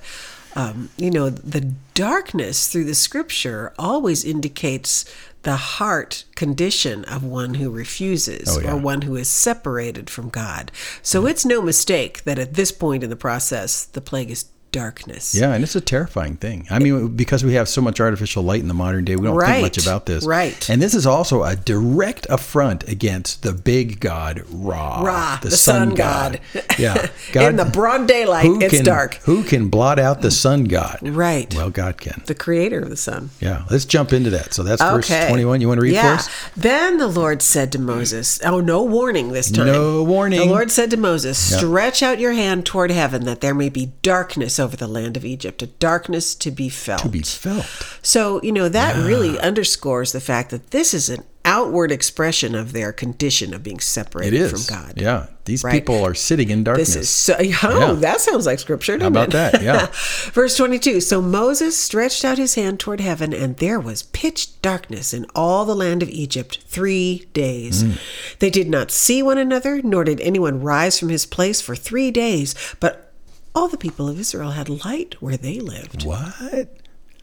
um, 0.56 0.88
you 0.96 1.10
know, 1.10 1.28
the 1.28 1.74
darkness 1.92 2.68
through 2.68 2.84
the 2.84 2.94
scripture 2.94 3.74
always 3.78 4.24
indicates 4.24 5.04
the 5.42 5.56
heart 5.56 6.24
condition 6.36 7.04
of 7.06 7.24
one 7.24 7.54
who 7.54 7.70
refuses 7.70 8.48
Oh, 8.56 8.60
yeah. 8.60 8.72
or 8.72 8.76
one 8.76 9.02
who 9.02 9.16
is 9.16 9.28
separated 9.28 10.08
from 10.08 10.28
God. 10.28 10.70
So 11.02 11.26
it's 11.26 11.44
no 11.44 11.60
mistake 11.60 12.22
that 12.24 12.38
at 12.38 12.54
this 12.54 12.70
point 12.72 13.02
in 13.02 13.10
the 13.10 13.16
process, 13.16 13.84
the 13.84 14.00
plague 14.00 14.30
is 14.30 14.44
darkness. 14.72 15.34
Yeah, 15.34 15.52
and 15.52 15.62
it's 15.62 15.76
a 15.76 15.80
terrifying 15.80 16.36
thing. 16.36 16.66
I 16.70 16.78
mean, 16.78 17.14
because 17.14 17.44
we 17.44 17.54
have 17.54 17.68
so 17.68 17.80
much 17.80 18.00
artificial 18.00 18.42
light 18.42 18.60
in 18.60 18.68
the 18.68 18.74
modern 18.74 19.04
day, 19.04 19.16
we 19.16 19.26
don't 19.26 19.36
Right, 19.36 19.52
think 19.52 19.62
much 19.62 19.78
about 19.78 20.06
this. 20.06 20.24
right. 20.24 20.68
And 20.70 20.80
this 20.82 20.94
is 20.94 21.06
also 21.06 21.42
a 21.44 21.54
direct 21.56 22.26
affront 22.30 22.88
against 22.88 23.42
the 23.42 23.52
big 23.52 24.00
god 24.00 24.42
Ra, 24.50 25.02
Ra, 25.02 25.38
the 25.42 25.50
sun 25.50 25.90
god. 25.94 26.40
Yeah, 26.78 27.08
god, 27.32 27.50
In 27.50 27.56
the 27.56 27.64
broad 27.66 28.08
daylight, 28.08 28.46
it's 28.62 28.74
can- 28.76 28.84
dark. 28.84 29.14
Who 29.24 29.44
can 29.44 29.68
blot 29.68 29.98
out 29.98 30.22
the 30.22 30.30
sun 30.30 30.64
god? 30.64 30.98
Right. 31.02 31.54
Well, 31.54 31.70
God 31.70 32.00
can. 32.00 32.22
the 32.26 32.34
creator 32.34 32.80
of 32.80 32.90
the 32.90 32.96
sun. 32.96 33.30
Yeah, 33.40 33.64
let's 33.70 33.84
jump 33.84 34.12
into 34.12 34.30
that. 34.30 34.54
So 34.54 34.62
that's 34.62 34.82
verse 34.82 35.08
21. 35.08 35.60
You 35.60 35.68
want 35.68 35.78
to 35.78 35.82
read 35.82 35.92
yeah. 35.94 36.16
for 36.16 36.22
us? 36.22 36.28
Then 36.56 36.98
the 36.98 37.08
Lord 37.08 37.42
said 37.42 37.70
to 37.72 37.78
Moses, 37.78 38.40
Oh, 38.44 38.60
no 38.60 38.82
warning 38.82 39.32
this 39.32 39.50
time. 39.50 39.66
No 39.66 40.02
warning. 40.02 40.40
The 40.40 40.46
Lord 40.46 40.70
said 40.70 40.90
to 40.90 40.96
Moses, 40.96 41.36
Stretch 41.38 42.02
out 42.02 42.18
your 42.18 42.32
hand 42.32 42.64
toward 42.64 42.90
heaven 42.90 43.24
that 43.24 43.40
there 43.42 43.54
may 43.54 43.68
be 43.68 43.92
darkness 44.02 44.58
over 44.62 44.76
the 44.76 44.86
land 44.88 45.16
of 45.18 45.24
Egypt, 45.26 45.60
a 45.60 45.66
darkness 45.66 46.34
to 46.36 46.50
be 46.50 46.70
felt. 46.70 47.02
To 47.02 47.08
be 47.10 47.20
felt. 47.22 47.66
So, 48.00 48.40
you 48.42 48.52
know, 48.52 48.68
that 48.70 48.96
really 49.04 49.38
underscores 49.38 50.12
the 50.12 50.20
fact 50.20 50.50
that 50.50 50.70
this 50.70 50.94
is 50.94 51.10
an 51.10 51.24
outward 51.44 51.90
expression 51.90 52.54
of 52.54 52.72
their 52.72 52.92
condition 52.92 53.52
of 53.52 53.64
being 53.64 53.80
separated 53.80 54.40
is. 54.40 54.66
from 54.68 54.76
God. 54.76 54.92
Yeah, 54.96 55.26
these 55.44 55.64
Right. 55.64 55.72
people 55.72 56.04
are 56.04 56.14
sitting 56.14 56.50
in 56.50 56.62
darkness. 56.62 56.94
This 56.94 57.02
is 57.02 57.08
so, 57.10 57.34
oh, 57.40 57.42
Yeah. 57.42 57.92
that 57.94 58.20
sounds 58.20 58.46
like 58.46 58.60
scripture. 58.60 58.96
Doesn't 58.96 59.12
about 59.12 59.28
it? 59.30 59.32
that? 59.32 59.62
Yeah. 59.62 59.88
Verse 60.32 60.56
22 60.56 61.00
So 61.00 61.20
Moses 61.20 61.76
stretched 61.76 62.24
out 62.24 62.38
his 62.38 62.54
hand 62.54 62.78
toward 62.78 63.00
heaven, 63.00 63.32
and 63.34 63.56
there 63.56 63.80
was 63.80 64.04
pitch 64.04 64.60
darkness 64.62 65.12
in 65.12 65.26
all 65.34 65.64
the 65.64 65.74
land 65.74 66.00
of 66.02 66.08
Egypt 66.10 66.60
three 66.68 67.26
days. 67.34 67.82
Mm. 67.82 67.98
They 68.38 68.50
did 68.50 68.68
not 68.68 68.92
see 68.92 69.20
one 69.20 69.38
another, 69.38 69.82
nor 69.82 70.04
did 70.04 70.20
anyone 70.20 70.60
rise 70.62 70.96
from 71.00 71.08
his 71.08 71.26
place 71.26 71.60
for 71.60 71.74
three 71.74 72.12
days. 72.12 72.54
But 72.78 73.11
all 73.54 73.68
the 73.68 73.76
people 73.76 74.08
of 74.08 74.18
Israel 74.18 74.52
had 74.52 74.68
light 74.68 75.20
where 75.20 75.36
they 75.36 75.60
lived. 75.60 76.04
what? 76.04 76.68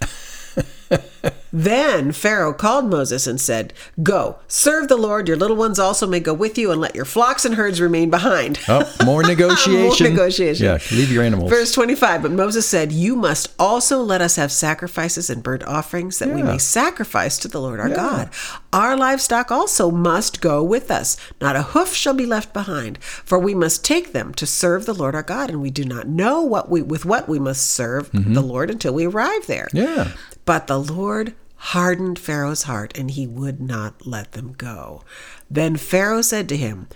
Then 1.52 2.12
Pharaoh 2.12 2.54
called 2.54 2.86
Moses 2.90 3.26
and 3.28 3.40
said, 3.42 3.74
Go, 4.04 4.38
serve 4.48 4.88
the 4.88 4.98
Lord. 4.98 5.28
Your 5.28 5.38
little 5.38 5.58
ones 5.58 5.80
also 5.80 6.06
may 6.08 6.20
go 6.20 6.34
with 6.34 6.58
you, 6.58 6.72
and 6.72 6.80
let 6.80 6.96
your 6.96 7.06
flocks 7.06 7.46
and 7.46 7.56
herds 7.56 7.82
remain 7.82 8.10
behind. 8.10 8.60
Oh, 8.68 8.92
more 9.06 9.24
negotiation. 9.28 10.06
More 10.06 10.10
negotiation. 10.16 10.66
Yeah, 10.66 10.78
leave 10.92 11.12
your 11.12 11.24
animals. 11.24 11.50
Verse 11.50 11.72
25 11.72 12.22
But 12.22 12.32
Moses 12.32 12.68
said, 12.68 12.92
You 12.92 13.16
must 13.16 13.54
also 13.58 14.02
let 14.02 14.22
us 14.22 14.36
have 14.36 14.52
sacrifices 14.52 15.30
and 15.30 15.42
burnt 15.44 15.64
offerings 15.64 16.20
that 16.20 16.30
we 16.30 16.44
may 16.44 16.58
sacrifice 16.58 17.38
to 17.40 17.48
the 17.48 17.60
Lord 17.62 17.80
our 17.80 17.90
Yeah. 17.90 17.96
God. 17.96 18.30
Our 18.72 18.96
livestock 18.96 19.52
also 19.52 19.90
must 19.90 20.42
go 20.42 20.64
with 20.64 20.92
us. 20.92 21.18
Not 21.42 21.56
a 21.56 21.64
hoof 21.64 21.94
shall 21.96 22.14
be 22.14 22.26
left 22.26 22.54
behind, 22.54 23.02
for 23.04 23.40
we 23.40 23.56
must 23.56 23.84
take 23.84 24.14
them 24.14 24.34
to 24.36 24.46
serve 24.46 24.86
the 24.86 24.94
Lord 24.94 25.16
our 25.16 25.24
God, 25.24 25.50
and 25.50 25.62
we 25.62 25.72
do 25.72 25.84
not 25.86 26.08
know 26.08 26.42
what 26.42 26.70
we 26.70 26.82
with 26.82 27.06
what 27.06 27.28
we 27.28 27.40
must 27.40 27.68
serve 27.72 28.10
the 28.12 28.42
Lord 28.42 28.70
until 28.70 28.94
we 28.94 29.06
arrive 29.08 29.48
there. 29.48 29.68
Mm-hmm. 29.74 29.78
Yeah. 29.78 30.12
But 30.46 30.68
the 30.68 30.80
Lord 30.80 31.34
hardened 31.60 32.18
Pharaoh's 32.18 32.64
heart, 32.64 32.98
and 32.98 33.12
he 33.12 33.28
would 33.28 33.62
not 33.62 34.06
let 34.08 34.32
them 34.32 34.54
go. 34.54 35.04
Then 35.50 35.76
Pharaoh 35.76 36.22
said 36.22 36.50
to 36.50 36.58
him, 36.58 36.88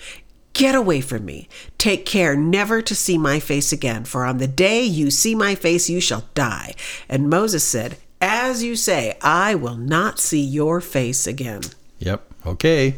Get 0.54 0.76
away 0.76 1.02
from 1.02 1.26
me. 1.26 1.47
Take 1.80 2.06
care 2.06 2.36
never 2.36 2.82
to 2.82 2.93
see 2.95 3.17
my 3.17 3.39
face 3.39 3.71
again, 3.71 4.06
for 4.06 4.23
on 4.23 4.38
the 4.38 4.47
day 4.47 4.84
you 4.84 5.10
see 5.10 5.34
my 5.34 5.56
face, 5.56 5.89
you 5.89 5.99
shall 5.99 6.26
die. 6.36 6.76
And 7.10 7.30
Moses 7.30 7.63
said, 7.63 7.97
As 8.21 8.63
you 8.63 8.76
say, 8.76 9.17
I 9.21 9.56
will 9.56 9.76
not 9.78 10.19
see 10.19 10.41
your 10.41 10.80
face 10.80 11.26
again. 11.28 11.62
Yep. 11.99 12.21
Okay. 12.45 12.95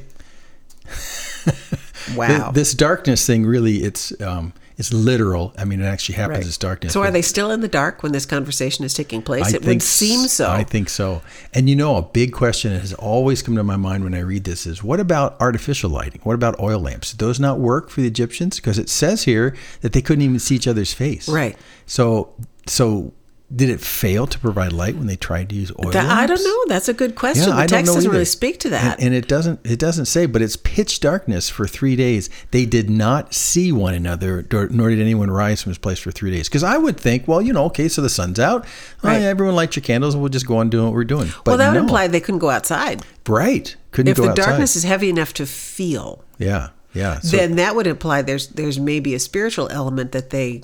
Wow. 2.15 2.27
Th- 2.27 2.53
This 2.53 2.73
darkness 2.75 3.25
thing 3.25 3.45
really 3.47 3.77
it's 3.77 4.13
um 4.21 4.53
it's 4.77 4.93
literal. 4.93 5.53
I 5.57 5.65
mean 5.65 5.81
it 5.81 5.85
actually 5.85 6.15
happens 6.15 6.39
Right. 6.39 6.47
as 6.47 6.57
darkness. 6.57 6.93
So, 6.93 7.01
are 7.01 7.11
they 7.11 7.21
still 7.21 7.51
in 7.51 7.61
the 7.61 7.67
dark 7.67 8.03
when 8.03 8.11
this 8.11 8.25
conversation 8.25 8.83
is 8.85 8.93
taking 8.93 9.21
place? 9.21 9.53
I 9.53 9.55
it 9.57 9.65
would 9.65 9.81
seem 9.81 10.27
so. 10.27 10.49
I 10.49 10.63
think 10.63 10.89
so. 10.89 11.21
And 11.53 11.69
you 11.69 11.75
know, 11.75 11.95
a 11.97 12.01
big 12.01 12.33
question 12.33 12.73
that 12.73 12.79
has 12.81 12.93
always 12.93 13.41
come 13.41 13.55
to 13.55 13.63
my 13.63 13.77
mind 13.77 14.03
when 14.03 14.13
I 14.13 14.19
read 14.19 14.43
this 14.43 14.65
is 14.65 14.83
what 14.83 14.99
about 14.99 15.39
artificial 15.39 15.89
lighting? 15.89 16.21
What 16.23 16.33
about 16.35 16.59
oil 16.59 16.79
lamps? 16.79 17.11
Did 17.11 17.19
those 17.19 17.39
not 17.39 17.59
work 17.59 17.89
for 17.89 18.01
the 18.01 18.07
Egyptians? 18.07 18.57
Because 18.57 18.77
it 18.77 18.89
says 18.89 19.23
here 19.23 19.55
that 19.81 19.93
they 19.93 20.01
couldn't 20.01 20.23
even 20.23 20.39
see 20.39 20.55
each 20.55 20.67
other's 20.67 20.93
face. 20.93 21.27
Right. 21.29 21.57
So 21.85 22.33
so 22.67 23.13
did 23.55 23.69
it 23.69 23.79
fail 23.79 24.25
to 24.25 24.39
provide 24.39 24.73
light 24.73 24.95
when 24.95 25.05
they 25.07 25.15
tried 25.15 25.49
to 25.49 25.55
use 25.55 25.71
oil 25.83 25.91
That- 25.91 26.05
lamps? 26.07 26.13
I 26.21 26.25
don't 26.25 26.43
know. 26.43 26.73
That's 26.73 26.89
a 26.89 26.93
good 26.93 27.15
question. 27.15 27.49
Yeah, 27.49 27.61
the 27.61 27.67
text 27.67 27.85
doesn't 27.85 28.01
either. 28.01 28.09
really 28.11 28.25
speak 28.25 28.59
to 28.61 28.69
that. 28.71 28.97
And, 28.97 29.07
and 29.07 29.15
it 29.15 29.27
doesn't 29.27 29.59
it 29.63 29.77
doesn't 29.77 30.05
say, 30.05 30.25
but 30.25 30.41
it's 30.41 30.55
pitch 30.55 30.99
darkness 30.99 31.47
for 31.49 31.67
three 31.67 31.95
days. 31.95 32.29
They 32.51 32.65
did 32.65 32.89
not 32.89 33.33
see 33.35 33.71
one 33.71 33.93
another, 33.93 34.45
nor, 34.51 34.89
did 34.89 34.99
anyone 34.99 35.29
rise 35.29 35.61
from 35.61 35.69
his 35.69 35.77
place 35.77 35.99
for 35.99 36.11
three 36.11 36.31
days. 36.31 36.49
Because 36.49 36.63
I 36.63 36.77
would 36.77 36.99
think, 36.99 37.27
well, 37.27 37.41
you 37.41 37.53
know, 37.53 37.65
okay, 37.65 37.87
so 37.87 38.01
the 38.01 38.09
sun's 38.09 38.39
out. 38.39 38.65
Oh, 39.03 39.07
Right. 39.09 39.21
yeah, 39.21 39.27
everyone 39.27 39.55
light 39.55 39.75
your 39.75 39.83
candles, 39.83 40.15
and 40.15 40.23
we'll 40.23 40.29
just 40.31 40.47
go 40.47 40.57
on 40.57 40.69
doing 40.69 40.85
what 40.85 40.93
we're 40.93 41.03
doing. 41.03 41.27
But 41.43 41.51
well, 41.51 41.57
that 41.59 41.67
would 41.69 41.75
no. 41.77 41.81
imply 41.83 42.07
they 42.07 42.19
couldn't 42.21 42.39
go 42.39 42.49
outside. 42.49 43.03
right? 43.27 43.75
Couldn't 43.91 44.15
go 44.17 44.23
outside. 44.23 44.29
if 44.31 44.35
the 44.35 44.41
outside. 44.41 44.51
darkness 44.51 44.75
is 44.75 44.83
heavy 44.83 45.09
enough 45.09 45.33
to 45.33 45.45
feel, 45.45 46.23
yeah, 46.39 46.69
yeah. 46.95 47.19
So, 47.19 47.37
then 47.37 47.57
that 47.57 47.75
would 47.75 47.85
imply 47.87 48.21
there's 48.23 48.47
there's 48.47 48.79
maybe 48.79 49.13
a 49.13 49.19
spiritual 49.19 49.67
element 49.69 50.11
that 50.13 50.29
they 50.31 50.63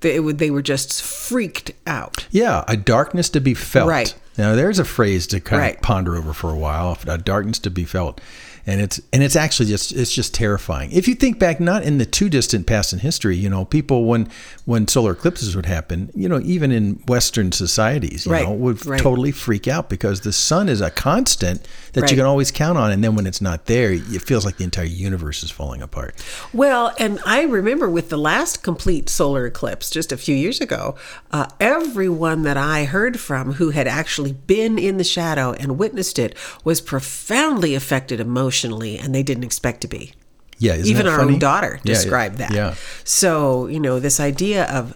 they, 0.00 0.16
it 0.16 0.20
would, 0.20 0.38
they 0.38 0.50
were 0.50 0.62
just 0.62 1.02
freaked 1.02 1.72
out. 1.86 2.26
yeah, 2.30 2.64
a 2.68 2.76
darkness 2.76 3.28
to 3.30 3.40
be 3.40 3.54
felt. 3.54 3.88
Right. 3.88 4.14
Now, 4.38 4.54
there's 4.54 4.78
a 4.78 4.84
phrase 4.84 5.26
to 5.28 5.40
kind 5.40 5.60
Right. 5.60 5.74
of 5.76 5.82
ponder 5.82 6.16
over 6.16 6.32
for 6.32 6.50
a 6.50 6.56
while. 6.56 6.96
A 7.06 7.18
darkness 7.18 7.58
to 7.60 7.70
be 7.70 7.84
felt, 7.84 8.18
and 8.66 8.80
it's 8.80 9.00
and 9.12 9.22
it's 9.22 9.36
actually 9.36 9.66
just 9.66 9.92
it's 9.92 10.12
just 10.12 10.34
terrifying. 10.34 10.90
If 10.92 11.08
you 11.08 11.14
think 11.14 11.38
back, 11.38 11.60
not 11.60 11.82
in 11.82 11.98
the 11.98 12.06
too 12.06 12.28
distant 12.28 12.66
past 12.66 12.92
in 12.92 13.00
history, 13.00 13.36
you 13.36 13.50
know, 13.50 13.64
people 13.64 14.04
when 14.04 14.28
when 14.64 14.86
solar 14.88 15.12
eclipses 15.12 15.56
would 15.56 15.66
happen, 15.66 16.10
you 16.14 16.28
know, 16.28 16.40
even 16.40 16.70
in 16.70 16.94
Western 17.08 17.50
societies, 17.52 18.26
you 18.26 18.32
Right, 18.32 18.44
know, 18.44 18.52
would 18.52 18.84
right. 18.86 19.00
totally 19.00 19.32
freak 19.32 19.66
out 19.66 19.88
because 19.88 20.20
the 20.20 20.32
sun 20.32 20.68
is 20.68 20.80
a 20.80 20.90
constant 20.90 21.66
that 21.94 22.02
Right. 22.02 22.10
you 22.10 22.16
can 22.16 22.24
always 22.26 22.50
count 22.50 22.78
on, 22.78 22.90
and 22.92 23.02
then 23.02 23.14
when 23.16 23.26
it's 23.26 23.40
not 23.42 23.66
there, 23.66 23.92
it 23.92 24.22
feels 24.22 24.44
like 24.46 24.56
the 24.56 24.64
entire 24.64 24.84
universe 24.84 25.42
is 25.42 25.50
falling 25.50 25.82
apart. 25.82 26.14
Well, 26.52 26.94
and 26.98 27.18
I 27.26 27.42
remember 27.42 27.88
with 27.90 28.08
the 28.08 28.16
last 28.16 28.62
complete 28.62 29.08
solar 29.08 29.44
eclipse 29.46 29.90
just 29.90 30.12
a 30.12 30.16
few 30.16 30.34
years 30.34 30.60
ago, 30.60 30.94
uh, 31.32 31.46
everyone 31.60 32.42
that 32.44 32.56
I 32.56 32.84
heard 32.84 33.18
from 33.20 33.54
who 33.54 33.70
had 33.70 33.86
actually 33.88 34.32
been 34.32 34.78
in 34.78 34.96
the 34.96 35.04
shadow 35.04 35.52
and 35.52 35.78
witnessed 35.78 36.18
it 36.18 36.36
was 36.64 36.80
profoundly 36.80 37.74
affected 37.74 38.20
emotionally, 38.20 38.51
and 38.98 39.14
they 39.14 39.22
didn't 39.22 39.44
expect 39.44 39.80
to 39.82 39.88
be. 39.88 40.12
Yeah, 40.58 40.76
Even 40.76 41.08
our 41.08 41.18
funny? 41.18 41.32
own 41.34 41.38
daughter 41.40 41.80
Yeah, 41.82 41.94
described 41.94 42.36
that. 42.38 42.52
Yeah. 42.52 42.74
So, 43.02 43.66
you 43.66 43.80
know, 43.80 43.98
this 43.98 44.20
idea 44.20 44.64
of 44.66 44.94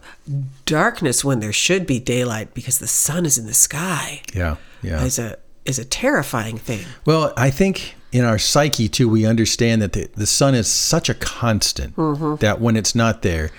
darkness 0.64 1.25
when 1.25 1.40
there 1.40 1.53
should 1.53 1.87
be 1.87 1.99
daylight 1.99 2.55
because 2.55 2.79
the 2.79 2.87
sun 2.87 3.27
is 3.27 3.37
in 3.38 3.47
the 3.47 3.55
sky 3.55 4.23
Yeah. 4.35 4.57
Yeah. 4.83 5.03
is 5.05 5.19
a 5.19 5.38
is 5.64 5.79
a 5.81 5.85
terrifying 5.85 6.57
thing. 6.59 6.85
Well, 7.05 7.33
I 7.37 7.51
think 7.51 7.97
in 8.12 8.25
our 8.25 8.38
psyche 8.38 8.88
too, 8.88 9.09
we 9.09 9.27
understand 9.27 9.83
that 9.83 9.92
the, 9.95 10.09
the 10.14 10.27
sun 10.27 10.55
is 10.55 10.69
such 10.69 11.09
a 11.09 11.14
constant 11.14 11.97
Mm-hmm. 11.97 12.37
that 12.37 12.61
when 12.61 12.77
it's 12.77 12.95
not 12.95 13.23
there, 13.23 13.51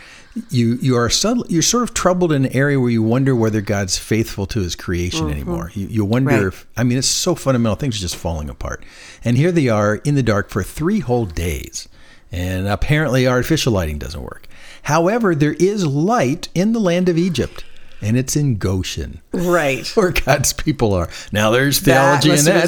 you 0.49 0.75
you 0.81 0.95
are 0.97 1.09
subtle, 1.09 1.45
you're 1.49 1.61
sort 1.61 1.83
of 1.83 1.93
troubled 1.93 2.31
in 2.31 2.45
an 2.45 2.51
area 2.55 2.79
where 2.79 2.89
you 2.89 3.03
wonder 3.03 3.35
whether 3.35 3.61
God's 3.61 3.97
faithful 3.97 4.45
to 4.47 4.59
His 4.61 4.75
creation 4.75 5.29
anymore. 5.29 5.71
You, 5.73 5.87
you 5.87 6.05
wonder 6.05 6.31
Mm-hmm. 6.31 6.43
Right. 6.43 6.47
if 6.53 6.67
I 6.77 6.83
mean 6.83 6.97
it's 6.97 7.07
so 7.07 7.35
fundamental 7.35 7.75
things 7.75 7.97
are 7.97 8.01
just 8.01 8.15
falling 8.15 8.49
apart, 8.49 8.83
and 9.23 9.37
here 9.37 9.51
they 9.51 9.69
are 9.69 9.95
in 9.97 10.15
the 10.15 10.23
dark 10.23 10.49
for 10.49 10.63
three 10.63 10.99
whole 10.99 11.25
days, 11.25 11.87
and 12.31 12.67
apparently 12.67 13.27
artificial 13.27 13.73
lighting 13.73 13.97
doesn't 13.97 14.21
work. 14.21 14.47
However, 14.83 15.35
there 15.35 15.53
is 15.53 15.85
light 15.85 16.49
in 16.55 16.73
the 16.73 16.79
land 16.79 17.09
of 17.09 17.17
Egypt. 17.17 17.65
And 17.99 18.15
it's 18.15 18.35
in 18.35 18.57
Goshen. 18.57 19.21
Right. 19.37 19.87
where 19.95 20.11
God's 20.11 20.53
people 20.53 20.93
are. 20.93 21.09
Now 21.31 21.51
there's 21.51 21.81
That 21.81 22.19
theology 22.21 22.39
in 22.39 22.45
that 22.45 22.61
been 22.61 22.67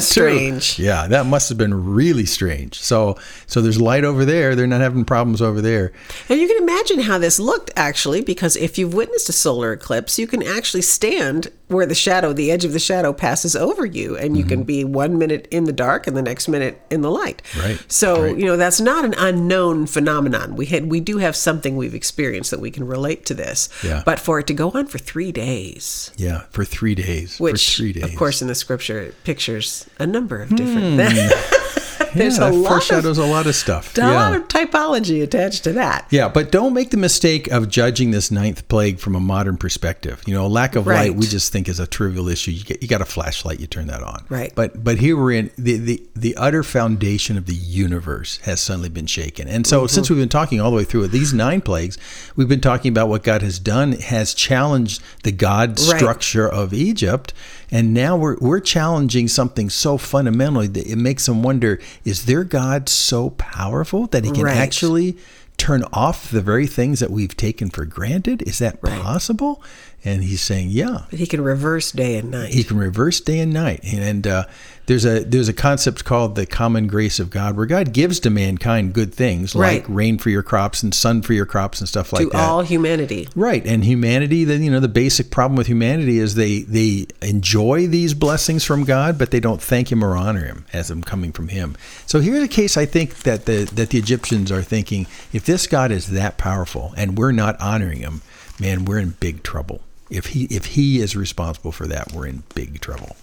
Yeah, 0.78 1.06
that 1.08 1.26
must 1.26 1.48
have 1.48 1.58
been 1.58 1.86
really 1.92 2.26
strange. 2.26 2.80
So 2.80 3.18
so 3.46 3.60
there's 3.60 3.80
light 3.80 4.04
over 4.04 4.24
there. 4.24 4.54
They're 4.54 4.66
not 4.66 4.80
having 4.80 5.04
problems 5.04 5.42
over 5.42 5.60
there. 5.60 5.92
And 6.28 6.40
you 6.40 6.46
can 6.46 6.62
imagine 6.62 7.00
how 7.00 7.18
this 7.18 7.40
looked 7.40 7.70
actually, 7.76 8.20
because 8.22 8.56
if 8.56 8.78
you've 8.78 8.94
witnessed 8.94 9.28
a 9.28 9.32
solar 9.32 9.72
eclipse, 9.72 10.18
you 10.18 10.26
can 10.26 10.42
actually 10.42 10.82
stand 10.82 11.50
where 11.68 11.86
the 11.86 11.94
shadow, 11.94 12.32
the 12.32 12.50
edge 12.50 12.64
of 12.64 12.72
the 12.72 12.80
shadow 12.80 13.12
passes 13.12 13.54
over 13.54 13.86
you, 13.86 14.16
and 14.16 14.36
you 14.36 14.44
can 14.44 14.64
be 14.64 14.82
one 14.82 15.18
minute 15.18 15.46
in 15.52 15.64
the 15.64 15.72
dark 15.72 16.08
and 16.08 16.16
the 16.16 16.22
next 16.22 16.48
minute 16.48 16.80
in 16.90 17.00
the 17.00 17.10
light. 17.10 17.42
Mm-hmm. 17.52 17.60
Right, 17.60 17.84
So, 17.92 18.24
right. 18.24 18.36
you 18.36 18.44
know, 18.44 18.56
that's 18.56 18.80
not 18.80 19.04
an 19.04 19.14
unknown 19.16 19.86
phenomenon. 19.86 20.56
We 20.56 20.66
had 20.66 20.90
we 20.90 20.98
do 20.98 21.18
have 21.18 21.36
something 21.36 21.76
we've 21.76 21.94
experienced 21.94 22.50
that 22.50 22.58
we 22.60 22.72
can 22.72 22.86
relate 22.86 23.24
to 23.26 23.34
this. 23.34 23.68
Yeah. 23.84 24.02
But 24.04 24.18
for 24.18 24.40
it 24.40 24.48
to 24.48 24.54
go 24.54 24.70
on 24.70 24.86
for 24.86 24.98
three 24.98 25.30
days, 25.30 26.10
Yeah, 26.16 26.42
for 26.60 26.70
three 26.70 26.94
days. 26.94 27.40
which 27.40 27.70
for 27.70 27.82
three 27.82 27.92
days. 27.92 28.04
of 28.04 28.14
course 28.16 28.42
in 28.42 28.48
the 28.48 28.54
scripture 28.54 29.00
it 29.00 29.24
pictures 29.24 29.88
a 29.98 30.06
number 30.06 30.42
of 30.42 30.54
different 30.54 31.00
hmm. 31.00 31.14
things. 31.14 31.32
There's 32.14 32.38
yeah, 32.38 32.50
a 32.50 32.52
lot 32.52 32.90
of 32.90 33.18
a 33.18 33.26
lot 33.26 33.46
of 33.46 33.54
stuff. 33.54 33.96
a 33.96 34.00
yeah. 34.00 34.10
lot 34.10 34.34
of 34.34 34.48
typology 34.48 35.22
attached 35.22 35.64
to 35.64 35.72
that. 35.74 36.06
Yeah, 36.10 36.28
but 36.28 36.50
don't 36.50 36.74
make 36.74 36.90
the 36.90 36.96
mistake 36.96 37.48
of 37.48 37.68
judging 37.68 38.10
this 38.10 38.30
ninth 38.30 38.66
plague 38.68 38.98
from 38.98 39.14
a 39.14 39.20
modern 39.20 39.56
perspective. 39.56 40.22
You 40.26 40.34
know, 40.34 40.46
lack 40.46 40.76
of 40.76 40.86
Right. 40.86 41.10
light 41.10 41.14
we 41.14 41.26
just 41.26 41.52
think 41.52 41.68
is 41.68 41.78
a 41.80 41.86
trivial 41.86 42.28
issue. 42.28 42.50
You 42.50 42.64
get 42.64 42.82
you 42.82 42.88
got 42.88 43.00
a 43.00 43.06
flashlight, 43.06 43.60
you 43.60 43.66
turn 43.66 43.86
that 43.88 44.02
on. 44.02 44.24
Right. 44.28 44.52
But 44.54 44.82
but 44.82 44.98
here 44.98 45.16
we're 45.16 45.32
in 45.32 45.50
the 45.56 45.76
the, 45.76 46.02
the 46.14 46.36
utter 46.36 46.62
foundation 46.62 47.36
of 47.36 47.46
the 47.46 47.54
universe 47.54 48.38
has 48.38 48.60
suddenly 48.60 48.88
been 48.88 49.06
shaken. 49.06 49.48
And 49.48 49.66
so 49.66 49.80
mm-hmm. 49.80 49.88
since 49.88 50.10
we've 50.10 50.18
been 50.18 50.28
talking 50.28 50.60
all 50.60 50.70
the 50.70 50.76
way 50.76 50.84
through 50.84 51.04
it, 51.04 51.08
these 51.08 51.32
nine 51.32 51.60
plagues, 51.60 51.98
we've 52.36 52.48
been 52.48 52.60
talking 52.60 52.90
about 52.90 53.08
what 53.08 53.22
God 53.22 53.42
has 53.42 53.58
done 53.58 53.92
has 53.92 54.34
challenged 54.34 55.02
the 55.22 55.32
God 55.32 55.70
Right. 55.80 55.98
structure 55.98 56.48
of 56.48 56.72
Egypt. 56.74 57.32
And 57.70 57.94
now 57.94 58.16
we're 58.16 58.36
we're 58.40 58.60
challenging 58.60 59.28
something 59.28 59.70
so 59.70 59.96
fundamentally 59.98 60.66
that 60.68 60.86
it 60.86 60.96
makes 60.96 61.26
them 61.26 61.42
wonder, 61.42 61.78
is 62.04 62.26
their 62.26 62.44
God 62.44 62.88
so 62.88 63.30
powerful 63.30 64.06
that 64.08 64.24
he 64.24 64.30
can 64.30 64.42
Right. 64.44 64.56
actually 64.56 65.16
turn 65.56 65.84
off 65.92 66.30
the 66.30 66.40
very 66.40 66.66
things 66.66 67.00
that 67.00 67.10
we've 67.10 67.36
taken 67.36 67.68
for 67.70 67.84
granted? 67.84 68.42
Is 68.48 68.58
that 68.60 68.80
possible? 68.80 69.62
And 70.02 70.24
he's 70.24 70.40
saying, 70.40 70.70
yeah, 70.70 71.02
But 71.10 71.18
he 71.18 71.26
can 71.26 71.42
reverse 71.42 71.92
day 71.92 72.16
and 72.16 72.30
night. 72.30 72.54
he 72.54 72.64
can 72.64 72.78
reverse 72.78 73.20
day 73.20 73.38
and 73.40 73.52
night. 73.52 73.80
And 73.84 74.26
uh, 74.26 74.44
there's 74.90 75.04
a 75.04 75.22
there's 75.22 75.48
a 75.48 75.52
concept 75.52 76.04
called 76.04 76.34
the 76.34 76.44
common 76.44 76.88
grace 76.88 77.20
of 77.20 77.30
God, 77.30 77.56
where 77.56 77.64
God 77.64 77.92
gives 77.92 78.18
to 78.20 78.28
mankind 78.28 78.92
good 78.92 79.14
things 79.14 79.54
like 79.54 79.82
Right. 79.82 79.88
rain 79.88 80.18
for 80.18 80.30
your 80.30 80.42
crops 80.42 80.82
and 80.82 80.92
sun 80.92 81.22
for 81.22 81.32
your 81.32 81.46
crops 81.46 81.78
and 81.78 81.88
stuff 81.88 82.12
like 82.12 82.24
to 82.24 82.30
that. 82.30 82.36
To 82.36 82.42
all 82.42 82.62
humanity. 82.62 83.28
Right, 83.36 83.64
and 83.64 83.84
humanity. 83.84 84.42
Then 84.42 84.64
you 84.64 84.70
know 84.70 84.80
the 84.80 84.88
basic 84.88 85.30
problem 85.30 85.54
with 85.56 85.68
humanity 85.68 86.18
is 86.18 86.34
they 86.34 86.62
they 86.62 87.06
enjoy 87.22 87.86
these 87.86 88.14
blessings 88.14 88.64
from 88.64 88.82
God, 88.82 89.16
but 89.16 89.30
they 89.30 89.38
don't 89.38 89.62
thank 89.62 89.92
Him 89.92 90.02
or 90.02 90.16
honor 90.16 90.44
Him 90.44 90.64
as 90.72 90.88
them 90.88 91.04
coming 91.04 91.30
from 91.30 91.48
Him. 91.48 91.76
So 92.06 92.18
here's 92.18 92.42
a 92.42 92.48
case 92.48 92.76
I 92.76 92.84
think 92.84 93.18
that 93.22 93.46
the 93.46 93.70
that 93.72 93.90
the 93.90 93.98
Egyptians 93.98 94.50
are 94.50 94.62
thinking: 94.62 95.06
if 95.32 95.44
this 95.44 95.68
God 95.68 95.92
is 95.92 96.08
that 96.08 96.36
powerful 96.36 96.94
and 96.96 97.16
we're 97.16 97.30
not 97.30 97.60
honoring 97.60 98.00
Him, 98.00 98.22
man, 98.58 98.84
we're 98.86 98.98
in 98.98 99.10
big 99.20 99.44
trouble. 99.44 99.82
If 100.10 100.26
he 100.26 100.46
if 100.46 100.64
He 100.64 100.98
is 100.98 101.14
responsible 101.14 101.70
for 101.70 101.86
that, 101.86 102.10
we're 102.12 102.26
in 102.26 102.42
big 102.56 102.80
trouble. 102.80 103.14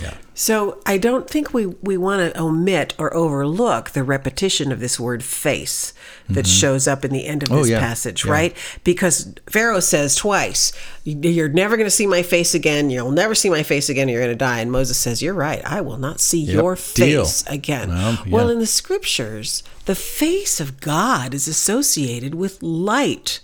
Yeah. 0.00 0.14
So 0.36 0.78
I 0.84 0.98
don't 0.98 1.30
think 1.30 1.54
we, 1.54 1.66
we 1.66 1.96
want 1.96 2.34
to 2.34 2.40
omit 2.40 2.94
or 2.98 3.14
overlook 3.14 3.90
the 3.90 4.02
repetition 4.02 4.72
of 4.72 4.80
this 4.80 4.98
word 4.98 5.22
face 5.22 5.92
that 6.28 6.44
mm-hmm. 6.46 6.50
shows 6.50 6.88
up 6.88 7.04
in 7.04 7.12
the 7.12 7.26
end 7.26 7.44
of 7.44 7.52
Oh, 7.52 7.58
this 7.58 7.68
yeah. 7.70 7.78
passage, 7.78 8.24
Yeah. 8.24 8.32
right? 8.32 8.56
Because 8.82 9.32
Pharaoh 9.48 9.78
says 9.78 10.16
twice, 10.16 10.72
You're 11.04 11.48
never 11.48 11.76
going 11.76 11.86
to 11.86 11.90
see 11.90 12.08
my 12.08 12.22
face 12.24 12.52
again. 12.54 12.90
You'll 12.90 13.12
never 13.12 13.34
see 13.36 13.48
my 13.48 13.62
face 13.62 13.88
again. 13.88 14.08
You're 14.08 14.22
going 14.22 14.32
to 14.32 14.36
die. 14.36 14.58
And 14.58 14.72
Moses 14.72 14.98
says, 14.98 15.22
You're 15.22 15.34
right. 15.34 15.62
I 15.64 15.80
will 15.80 15.98
not 15.98 16.18
see 16.18 16.40
your 16.40 16.74
deal. 16.94 17.24
face 17.24 17.44
again. 17.46 17.90
Well, 17.90 18.18
well, 18.28 18.48
in 18.50 18.58
the 18.58 18.66
scriptures, 18.66 19.62
the 19.84 19.94
face 19.94 20.58
of 20.58 20.80
God 20.80 21.32
is 21.34 21.46
associated 21.46 22.34
with 22.34 22.60
light. 22.62 23.38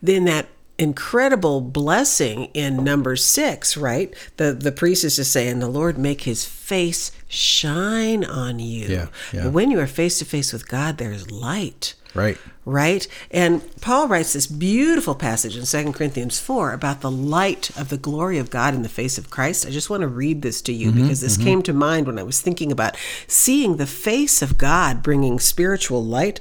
Then 0.00 0.24
that 0.26 0.46
incredible 0.78 1.60
blessing 1.60 2.46
in 2.54 2.84
Numbers 2.84 3.24
six, 3.24 3.76
right? 3.76 4.12
The 4.36 4.52
the 4.52 4.72
priest 4.72 5.04
is 5.04 5.16
just 5.16 5.32
saying, 5.32 5.58
the 5.58 5.68
Lord 5.68 5.98
make 5.98 6.22
his 6.22 6.44
face 6.44 7.12
shine 7.28 8.24
on 8.24 8.58
you. 8.58 8.86
Yeah, 8.86 9.06
yeah. 9.32 9.48
When 9.48 9.70
you 9.70 9.80
are 9.80 9.86
face 9.86 10.18
to 10.18 10.24
face 10.24 10.52
with 10.52 10.68
God, 10.68 10.98
there's 10.98 11.30
light. 11.30 11.94
Right. 12.16 12.38
Right? 12.64 13.06
And 13.30 13.62
Paul 13.80 14.08
writes 14.08 14.32
this 14.32 14.46
beautiful 14.46 15.14
passage 15.14 15.56
in 15.56 15.66
2 15.66 15.92
Corinthians 15.92 16.40
4 16.40 16.72
about 16.72 17.02
the 17.02 17.10
light 17.10 17.70
of 17.76 17.90
the 17.90 17.98
glory 17.98 18.38
of 18.38 18.50
God 18.50 18.74
in 18.74 18.82
the 18.82 18.88
face 18.88 19.18
of 19.18 19.30
Christ. 19.30 19.66
I 19.66 19.70
just 19.70 19.90
want 19.90 20.00
to 20.00 20.08
read 20.08 20.40
this 20.42 20.62
to 20.62 20.72
you 20.72 20.90
mm-hmm, 20.90 21.02
because 21.02 21.20
this 21.20 21.36
mm-hmm. 21.36 21.44
came 21.44 21.62
to 21.62 21.74
mind 21.74 22.06
when 22.06 22.18
I 22.18 22.22
was 22.22 22.40
thinking 22.40 22.72
about 22.72 22.96
seeing 23.28 23.76
the 23.76 23.86
face 23.86 24.40
of 24.40 24.56
God 24.56 25.02
bringing 25.02 25.38
spiritual 25.38 26.02
light. 26.02 26.40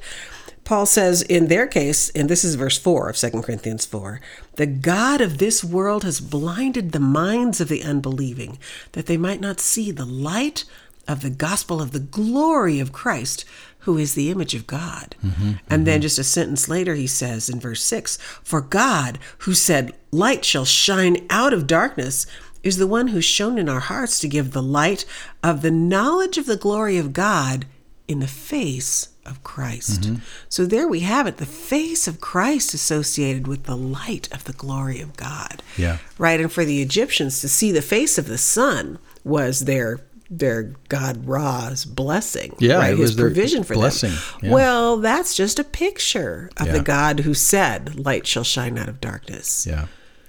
Paul 0.66 0.88
says 0.88 1.22
in 1.22 1.48
their 1.48 1.68
case, 1.68 2.10
and 2.10 2.28
this 2.28 2.44
is 2.44 2.56
verse 2.56 2.78
4 2.78 3.10
of 3.10 3.16
2 3.16 3.42
Corinthians 3.44 3.86
4, 3.86 4.20
the 4.56 4.66
God 4.66 5.22
of 5.22 5.38
this 5.38 5.64
world 5.64 6.04
has 6.04 6.20
blinded 6.20 6.92
the 6.92 7.00
minds 7.00 7.62
of 7.62 7.70
the 7.70 7.84
unbelieving 7.84 8.58
that 8.94 9.06
they 9.06 9.16
might 9.16 9.40
not 9.40 9.60
see 9.60 9.92
the 9.92 10.06
light 10.06 10.66
of 11.08 11.22
the 11.22 11.30
gospel 11.30 11.82
of 11.82 11.92
the 11.92 12.00
glory 12.00 12.80
of 12.80 12.92
Christ, 12.92 13.46
who 13.80 14.00
is 14.00 14.16
the 14.16 14.32
image 14.32 14.56
of 14.56 14.66
God. 14.66 15.16
Mm-hmm, 15.24 15.44
mm-hmm. 15.44 15.74
and 15.74 15.86
then 15.86 16.02
just 16.02 16.18
a 16.18 16.24
sentence 16.24 16.68
later, 16.68 16.96
he 16.96 17.06
says 17.06 17.48
in 17.48 17.60
verse 17.60 17.84
6 17.84 18.18
For 18.44 18.60
God, 18.60 19.20
who 19.40 19.54
said, 19.54 19.94
Light 20.12 20.44
shall 20.44 20.66
shine 20.66 21.28
out 21.30 21.54
of 21.54 21.68
darkness, 21.68 22.26
is 22.64 22.78
the 22.78 22.88
one 22.88 23.10
who 23.10 23.22
shone 23.22 23.60
in 23.60 23.70
our 23.70 23.82
hearts 23.82 24.20
to 24.20 24.28
give 24.28 24.52
the 24.52 24.64
light 24.64 25.06
of 25.44 25.62
the 25.62 25.70
knowledge 25.70 26.40
of 26.40 26.48
the 26.48 26.58
glory 26.58 26.98
of 26.98 27.14
God 27.14 27.68
in 28.08 28.20
the 28.20 28.28
face 28.28 29.10
of 29.26 29.44
Christ. 29.44 30.02
Mm-hmm. 30.02 30.16
So 30.50 30.66
there 30.66 30.88
we 30.88 31.00
have 31.02 31.26
it 31.26 31.38
the 31.38 31.46
face 31.46 32.08
of 32.08 32.22
Christ 32.22 32.74
associated 32.74 33.48
with 33.48 33.64
the 33.64 33.76
light 33.76 34.32
of 34.32 34.44
the 34.44 34.54
glory 34.54 35.02
of 35.02 35.18
God. 35.18 35.64
Yeah. 35.78 35.98
Right. 36.18 36.40
And 36.40 36.52
for 36.52 36.64
the 36.66 36.82
Egyptians 36.82 37.42
to 37.42 37.50
see 37.50 37.72
the 37.72 37.82
face 37.82 38.18
of 38.20 38.28
the 38.28 38.38
sun 38.38 39.00
was 39.24 39.62
their 39.62 40.02
their 40.30 40.74
God 40.90 41.28
Ra's 41.28 41.86
blessing. 41.86 42.56
Yeah, 42.60 42.78
right? 42.78 42.94
it 42.94 42.98
his 43.00 43.14
provision 43.14 43.64
for 43.64 43.76
blessing, 43.76 44.10
them. 44.10 44.20
yeah. 44.42 44.52
Well, 44.54 44.98
that's 44.98 45.36
just 45.36 45.60
a 45.60 45.64
picture 45.64 46.50
of 46.58 46.66
Yeah. 46.68 46.74
the 46.74 46.82
God 46.82 47.20
who 47.22 47.36
said, 47.36 48.04
Light 48.04 48.26
shall 48.26 48.44
shine 48.44 48.78
out 48.80 48.90
of 48.90 49.00
darkness. 49.00 49.68
Yeah, 49.68 49.86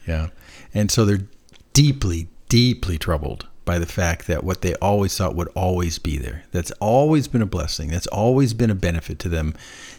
yeah. 0.06 0.28
And 0.74 0.90
so 0.90 1.06
they're 1.06 1.26
deeply, 1.72 2.28
deeply 2.50 2.98
troubled 2.98 3.46
by 3.66 3.78
the 3.78 3.84
fact 3.84 4.26
that 4.28 4.42
what 4.44 4.62
they 4.62 4.74
always 4.76 5.14
thought 5.14 5.36
would 5.36 5.48
always 5.48 5.98
be 5.98 6.16
there, 6.16 6.44
that's 6.52 6.70
always 6.80 7.28
been 7.28 7.42
a 7.42 7.46
blessing, 7.46 7.90
that's 7.90 8.06
always 8.06 8.54
been 8.54 8.70
a 8.70 8.74
benefit 8.74 9.18
to 9.18 9.28
them, 9.28 9.54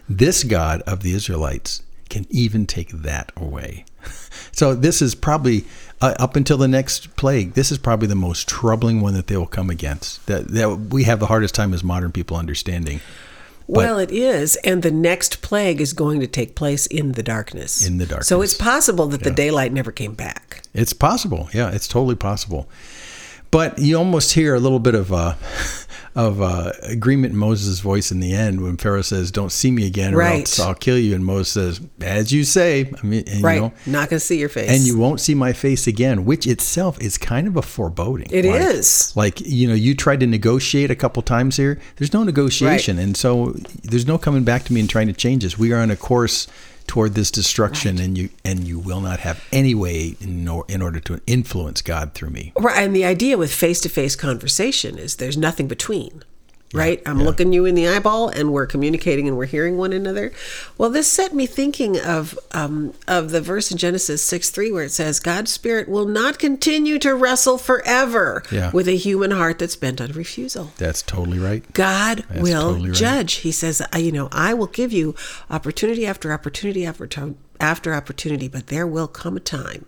this 0.10 0.44
God 0.44 0.82
of 0.88 1.04
the 1.04 1.12
Israelites 1.14 1.84
can 2.10 2.26
even 2.32 2.66
take 2.66 2.90
that 2.90 3.32
away. 3.36 3.86
So 4.54 4.74
this 4.74 5.04
is 5.04 5.14
probably 5.14 5.66
uh, 6.02 6.16
up 6.18 6.36
until 6.36 6.58
the 6.58 6.68
next 6.68 7.16
plague. 7.16 7.54
This 7.54 7.72
is 7.72 7.78
probably 7.78 8.08
the 8.08 8.16
most 8.16 8.48
troubling 8.48 9.02
one 9.02 9.14
that 9.14 9.28
they 9.28 9.38
will 9.38 9.46
come 9.46 9.70
against. 9.70 10.26
That 10.26 10.48
that 10.48 10.70
we 10.90 11.04
have 11.04 11.20
the 11.20 11.28
hardest 11.28 11.54
time 11.54 11.76
as 11.76 11.84
modern 11.84 12.12
people 12.12 12.38
understanding. 12.38 13.00
Well, 13.68 14.00
it 14.00 14.12
is, 14.12 14.56
and 14.64 14.82
the 14.82 14.92
next 14.92 15.42
plague 15.42 15.80
is 15.80 15.94
going 15.94 16.22
to 16.22 16.28
take 16.28 16.56
place 16.56 16.88
in 16.88 17.12
the 17.12 17.22
darkness. 17.22 17.86
In 17.86 17.98
the 17.98 18.06
darkness. 18.06 18.28
So 18.28 18.42
it's 18.42 18.56
possible 18.56 19.08
that 19.08 19.24
the 19.24 19.32
daylight 19.32 19.74
never 19.74 19.92
came 19.92 20.14
back. 20.14 20.64
It's 20.74 20.94
possible. 20.94 21.50
Yeah, 21.54 21.70
it's 21.72 21.88
totally 21.88 22.16
possible. 22.16 22.70
But 23.52 23.80
you 23.80 23.98
almost 23.98 24.34
hear 24.34 24.56
a 24.56 24.60
little 24.60 24.80
bit 24.80 24.94
of 24.96 25.12
uh, 25.14 25.36
of 26.16 26.42
uh, 26.42 26.72
agreement 26.84 27.34
in 27.34 27.38
Moses' 27.40 27.80
voice 27.80 28.12
in 28.12 28.20
the 28.20 28.34
end 28.34 28.62
when 28.62 28.76
Pharaoh 28.78 29.02
says, 29.04 29.32
"Don't 29.32 29.52
see 29.52 29.72
me 29.72 29.86
again, 29.86 30.14
or 30.14 30.18
Right. 30.18 30.40
else 30.40 30.60
I'll 30.60 30.74
kill 30.76 30.98
you." 30.98 31.16
And 31.16 31.24
Moses 31.26 31.54
says, 31.78 31.82
"As 32.02 32.32
you 32.32 32.44
say." 32.44 32.92
I 33.02 33.06
mean, 33.06 33.24
and, 33.28 33.42
Right. 33.44 33.56
You 33.56 33.62
know, 33.62 33.74
Not 33.86 34.10
going 34.10 34.20
to 34.20 34.26
see 34.26 34.38
your 34.40 34.50
face. 34.50 34.70
and 34.70 34.82
you 34.86 34.98
won't 34.98 35.20
see 35.22 35.34
my 35.36 35.54
face 35.54 35.88
again, 35.88 36.26
which 36.26 36.46
itself 36.48 37.00
is 37.02 37.18
kind 37.18 37.48
of 37.48 37.56
a 37.56 37.62
foreboding. 37.62 38.28
It 38.32 38.46
It 38.46 38.56
is 38.56 38.76
is. 39.12 39.14
Like 39.16 39.40
you 39.42 39.68
know, 39.68 39.74
you 39.76 39.96
tried 39.96 40.20
to 40.22 40.28
negotiate 40.28 40.92
a 40.92 40.96
couple 40.96 41.22
times 41.24 41.56
here. 41.58 41.80
There's 41.98 42.14
no 42.14 42.24
negotiation, 42.24 43.00
and 43.00 43.16
so 43.16 43.56
there's 43.84 44.08
no 44.08 44.18
coming 44.18 44.44
back 44.44 44.66
to 44.66 44.74
me 44.74 44.80
and 44.82 44.90
trying 44.90 45.08
to 45.08 45.14
change 45.14 45.44
this. 45.44 45.58
We 45.58 45.72
are 45.72 45.78
on 45.80 45.92
a 45.92 45.96
course 45.96 46.48
toward 46.88 47.14
this 47.14 47.30
destruction, 47.30 48.00
and 48.00 48.18
you 48.18 48.30
and 48.44 48.68
you 48.68 48.80
will 48.80 49.02
not 49.02 49.20
have 49.20 49.44
any 49.52 49.76
way 49.76 50.16
in, 50.20 50.48
or, 50.48 50.66
in 50.68 50.82
order 50.82 51.00
to 51.02 51.22
influence 51.28 51.82
God 51.82 52.14
through 52.14 52.32
me. 52.32 52.54
Right, 52.58 52.84
and 52.84 52.96
the 52.96 53.06
idea 53.06 53.38
with 53.38 53.54
face-to-face 53.54 54.16
conversation 54.16 54.98
is 54.98 55.18
there's 55.18 55.38
nothing 55.38 55.68
between. 55.68 56.24
Right? 56.74 57.02
I'm 57.06 57.24
looking 57.24 57.54
you 57.54 57.64
in 57.64 57.76
the 57.76 57.88
eyeball 57.88 58.28
and 58.28 58.52
we're 58.52 58.66
communicating 58.66 59.26
and 59.26 59.38
we're 59.38 59.46
hearing 59.46 59.78
one 59.78 59.94
another. 59.94 60.34
Well, 60.78 60.90
this 60.90 61.08
set 61.10 61.34
me 61.34 61.46
thinking 61.46 61.98
of 61.98 62.38
um, 62.52 62.94
of 63.08 63.32
the 63.32 63.40
verse 63.40 63.72
in 63.72 63.78
Genesis 63.78 64.22
6 64.24 64.50
3 64.50 64.72
where 64.74 64.84
it 64.84 64.92
says, 64.92 65.22
God's 65.22 65.50
spirit 65.50 65.88
will 65.88 66.06
not 66.06 66.40
continue 66.40 67.00
to 67.00 67.16
wrestle 67.16 67.58
forever 67.58 68.44
Yeah. 68.52 68.72
with 68.72 68.90
a 68.90 68.98
human 68.98 69.32
heart 69.32 69.60
that's 69.60 69.78
bent 69.78 70.02
on 70.02 70.12
refusal. 70.12 70.72
That's 70.78 71.02
totally 71.02 71.40
right. 71.40 71.64
God 71.74 72.26
That's 72.30 72.42
will 72.42 72.72
totally 72.72 72.90
right. 72.90 72.98
judge. 72.98 73.34
He 73.36 73.54
says, 73.54 73.82
you 73.98 74.12
know, 74.12 74.28
I 74.34 74.54
will 74.54 74.68
give 74.68 74.92
you 74.92 75.16
opportunity 75.50 76.06
after 76.06 76.34
opportunity 76.34 76.86
after 76.86 77.08
after 77.62 77.94
opportunity, 77.94 78.50
but 78.50 78.68
there 78.68 78.86
will 78.86 79.08
come 79.08 79.38
a 79.38 79.40
time 79.40 79.86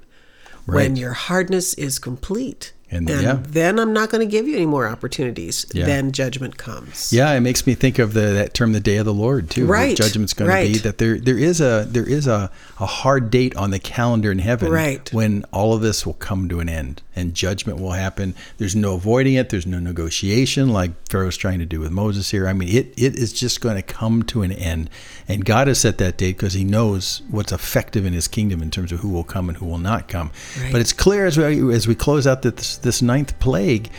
when 0.65 0.95
your 0.95 1.13
hardness 1.13 1.73
is 1.73 1.99
complete. 1.99 2.71
And- 2.91 3.08
yeah. 3.10 3.39
then 3.47 3.78
I'm 3.80 3.93
not 3.93 4.10
going 4.10 4.28
to 4.28 4.32
give 4.32 4.47
you 4.47 4.56
any 4.56 4.65
more 4.65 4.88
opportunities. 4.88 5.65
Yeah. 5.73 5.86
Then 5.86 6.12
judgment 6.12 6.58
comes. 6.58 7.13
Yeah, 7.13 7.32
it 7.34 7.41
makes 7.41 7.67
me 7.67 7.75
think 7.75 7.99
of 7.99 8.13
the 8.13 8.21
that 8.21 8.54
term, 8.54 8.73
the 8.73 8.80
day 8.80 8.97
of 8.97 9.06
the 9.06 9.13
Lord, 9.13 9.49
too. 9.49 9.65
Right, 9.65 9.95
judgment's 9.95 10.34
going 10.34 10.49
to 10.49 10.73
be 10.73 10.80
that 10.80 10.97
there 10.97 11.19
there 11.19 11.38
is 11.38 11.62
a 11.62 11.86
there 11.89 12.08
is 12.08 12.25
a, 12.28 12.49
a 12.80 12.86
hard 12.86 13.30
date 13.30 13.56
on 13.56 13.71
the 13.71 13.80
calendar 13.80 14.32
in 14.32 14.39
heaven, 14.39 14.71
Right. 14.71 15.12
when 15.13 15.45
all 15.54 15.73
of 15.73 15.82
this 15.82 16.06
will 16.06 16.13
come 16.15 16.49
to 16.49 16.60
an 16.60 16.69
end 16.69 17.02
and 17.15 17.34
judgment 17.36 17.80
will 17.80 17.91
happen. 17.91 18.34
There's 18.58 18.75
no 18.75 18.95
avoiding 18.95 19.34
it. 19.36 19.49
There's 19.49 19.67
no 19.67 19.80
negotiation 19.80 20.69
like 20.69 20.91
Pharaoh's 21.10 21.38
trying 21.38 21.60
to 21.60 21.65
do 21.65 21.80
with 21.80 21.91
Moses 21.91 22.32
here. 22.32 22.47
I 22.47 22.54
mean, 22.54 22.69
it 22.69 22.93
it 22.97 23.15
is 23.17 23.34
just 23.34 23.62
going 23.62 23.75
to 23.75 23.82
come 23.82 24.23
to 24.23 24.41
an 24.41 24.52
end, 24.52 24.89
and 25.28 25.45
God 25.45 25.67
has 25.67 25.80
set 25.80 25.97
that 25.99 26.17
date 26.17 26.38
because 26.38 26.54
He 26.54 26.63
knows 26.63 27.21
what's 27.30 27.52
effective 27.52 28.06
in 28.06 28.13
His 28.13 28.28
kingdom 28.28 28.62
in 28.62 28.71
terms 28.71 28.91
of 28.91 29.02
who 29.02 29.10
will 29.10 29.23
come 29.23 29.49
and 29.49 29.58
who 29.58 29.65
will 29.65 29.78
not 29.78 30.08
come. 30.08 30.32
Right. 30.60 30.71
But 30.71 30.82
it's 30.82 30.93
clear 30.93 31.25
as 31.25 31.38
we 31.38 31.73
as 31.73 31.88
we 31.88 31.95
close 31.95 32.25
out 32.25 32.41
that 32.43 32.58
this 32.58 32.78
this 32.81 33.01
ninth 33.01 33.37
plague. 33.39 33.89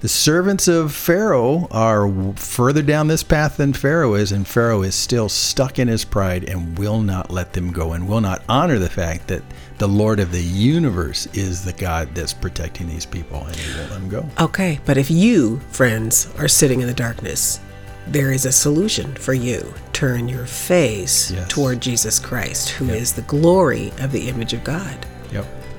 The 0.00 0.08
servants 0.08 0.66
of 0.66 0.94
Pharaoh 0.94 1.68
are 1.70 2.10
further 2.36 2.80
down 2.80 3.08
this 3.08 3.22
path 3.22 3.58
than 3.58 3.74
Pharaoh 3.74 4.14
is, 4.14 4.32
and 4.32 4.48
Pharaoh 4.48 4.80
is 4.82 4.94
still 4.94 5.28
stuck 5.28 5.78
in 5.78 5.88
his 5.88 6.06
pride 6.06 6.48
and 6.48 6.78
will 6.78 7.00
not 7.02 7.30
let 7.30 7.52
them 7.52 7.70
go 7.70 7.92
and 7.92 8.08
will 8.08 8.22
not 8.22 8.42
honor 8.48 8.78
the 8.78 8.88
fact 8.88 9.28
that 9.28 9.42
the 9.76 9.86
Lord 9.88 10.18
of 10.18 10.32
the 10.32 10.40
universe 10.42 11.26
is 11.34 11.62
the 11.64 11.74
God 11.74 12.14
that's 12.14 12.32
protecting 12.32 12.86
these 12.88 13.04
people 13.04 13.44
and 13.44 13.54
he 13.54 13.76
won't 13.78 13.90
let 13.90 14.00
them 14.00 14.08
go. 14.08 14.26
Okay, 14.40 14.80
but 14.86 14.96
if 14.96 15.10
you, 15.10 15.58
friends, 15.70 16.32
are 16.38 16.48
sitting 16.48 16.80
in 16.80 16.86
the 16.86 16.94
darkness, 16.94 17.60
there 18.06 18.32
is 18.32 18.46
a 18.46 18.52
solution 18.52 19.14
for 19.16 19.34
you. 19.34 19.72
Turn 19.92 20.28
your 20.28 20.46
face 20.46 21.30
Yes. 21.30 21.46
toward 21.48 21.82
Jesus 21.82 22.18
Christ, 22.18 22.70
who 22.70 22.88
is 22.88 23.12
the 23.12 23.22
glory 23.22 23.92
of 24.00 24.12
the 24.12 24.30
image 24.30 24.54
of 24.54 24.64
God, 24.64 24.96
Yep. 24.96 25.06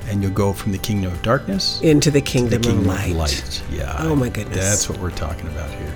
And 0.08 0.22
you'll 0.22 0.32
go 0.32 0.52
from 0.52 0.72
the 0.72 0.78
kingdom 0.78 1.12
of 1.12 1.22
darkness 1.22 1.80
into 1.80 2.10
the 2.10 2.20
kingdom, 2.20 2.60
the 2.60 2.68
kingdom 2.68 2.80
of 2.80 2.86
light. 2.86 3.10
of 3.10 3.16
light. 3.16 3.62
Yeah. 3.70 3.96
Oh, 3.98 4.14
my 4.14 4.28
goodness. 4.28 4.56
That's 4.58 4.88
what 4.88 4.98
we're 4.98 5.10
talking 5.10 5.46
about 5.48 5.70
here. 5.70 5.94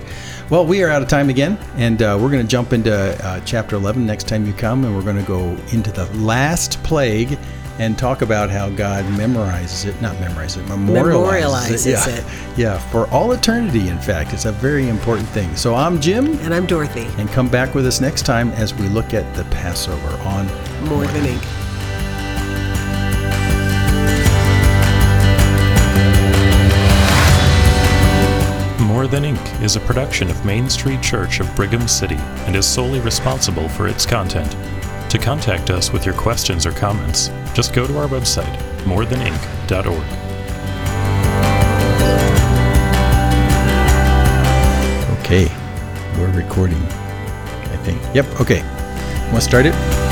Well, 0.49 0.65
we 0.65 0.81
are 0.81 0.89
out 0.89 1.01
of 1.01 1.09
time 1.09 1.29
again, 1.29 1.57
and 1.75 2.01
uh, 2.01 2.17
we're 2.19 2.31
going 2.31 2.41
to 2.41 2.47
jump 2.47 2.71
into 2.71 2.93
uh, 2.93 3.41
chapter 3.41 3.75
11 3.75 4.05
next 4.05 4.29
time 4.29 4.45
you 4.45 4.53
come, 4.53 4.85
and 4.85 4.95
we're 4.95 5.03
going 5.03 5.17
to 5.17 5.27
go 5.27 5.49
into 5.73 5.91
the 5.91 6.05
last 6.13 6.81
plague 6.83 7.37
and 7.79 7.97
talk 7.97 8.21
about 8.21 8.49
how 8.49 8.69
God 8.69 9.03
memorizes 9.05 9.85
it, 9.85 10.01
not 10.01 10.15
memorizes 10.15 10.57
it, 10.57 10.65
memorializes, 10.65 11.85
it. 11.85 11.91
Yeah. 11.91 12.15
it. 12.15 12.57
Yeah, 12.57 12.77
for 12.91 13.07
all 13.09 13.33
eternity, 13.33 13.89
in 13.89 13.99
fact. 13.99 14.33
It's 14.33 14.45
a 14.45 14.51
very 14.51 14.87
important 14.87 15.27
thing. 15.29 15.55
So 15.55 15.75
I'm 15.75 15.99
Jim, 15.99 16.39
And 16.39 16.53
I'm 16.53 16.65
Dorothy, 16.65 17.07
and 17.17 17.29
come 17.29 17.49
back 17.49 17.75
with 17.75 17.85
us 17.85 18.01
next 18.01 18.25
time 18.25 18.49
as 18.51 18.73
we 18.73 18.87
look 18.87 19.13
at 19.13 19.31
the 19.35 19.43
Passover 19.45 20.17
on 20.27 20.47
more 20.87 21.05
than 21.07 21.25
ink. 21.25 21.43
Than 29.07 29.23
Ink 29.23 29.61
is 29.61 29.77
a 29.77 29.79
production 29.79 30.29
of 30.29 30.43
Main 30.45 30.69
Street 30.69 31.01
Church 31.01 31.39
of 31.39 31.55
Brigham 31.55 31.87
City 31.87 32.17
and 32.45 32.55
is 32.55 32.65
solely 32.67 32.99
responsible 32.99 33.69
for 33.69 33.87
its 33.87 34.05
content. 34.05 34.51
To 35.11 35.17
contact 35.17 35.69
us 35.69 35.93
with 35.93 36.05
your 36.05 36.13
questions 36.13 36.65
or 36.65 36.71
comments, 36.71 37.29
just 37.53 37.73
go 37.73 37.87
to 37.87 37.97
our 37.97 38.07
website, 38.07 38.53
morethanink.org. 38.83 40.03
Okay, 45.19 45.45
we're 46.19 46.31
recording, 46.31 46.81
I 46.83 47.77
think. 47.83 48.01
Yep, 48.13 48.41
okay. 48.41 48.61
Want 49.31 49.35
to 49.35 49.41
start 49.41 49.65
it? 49.65 50.06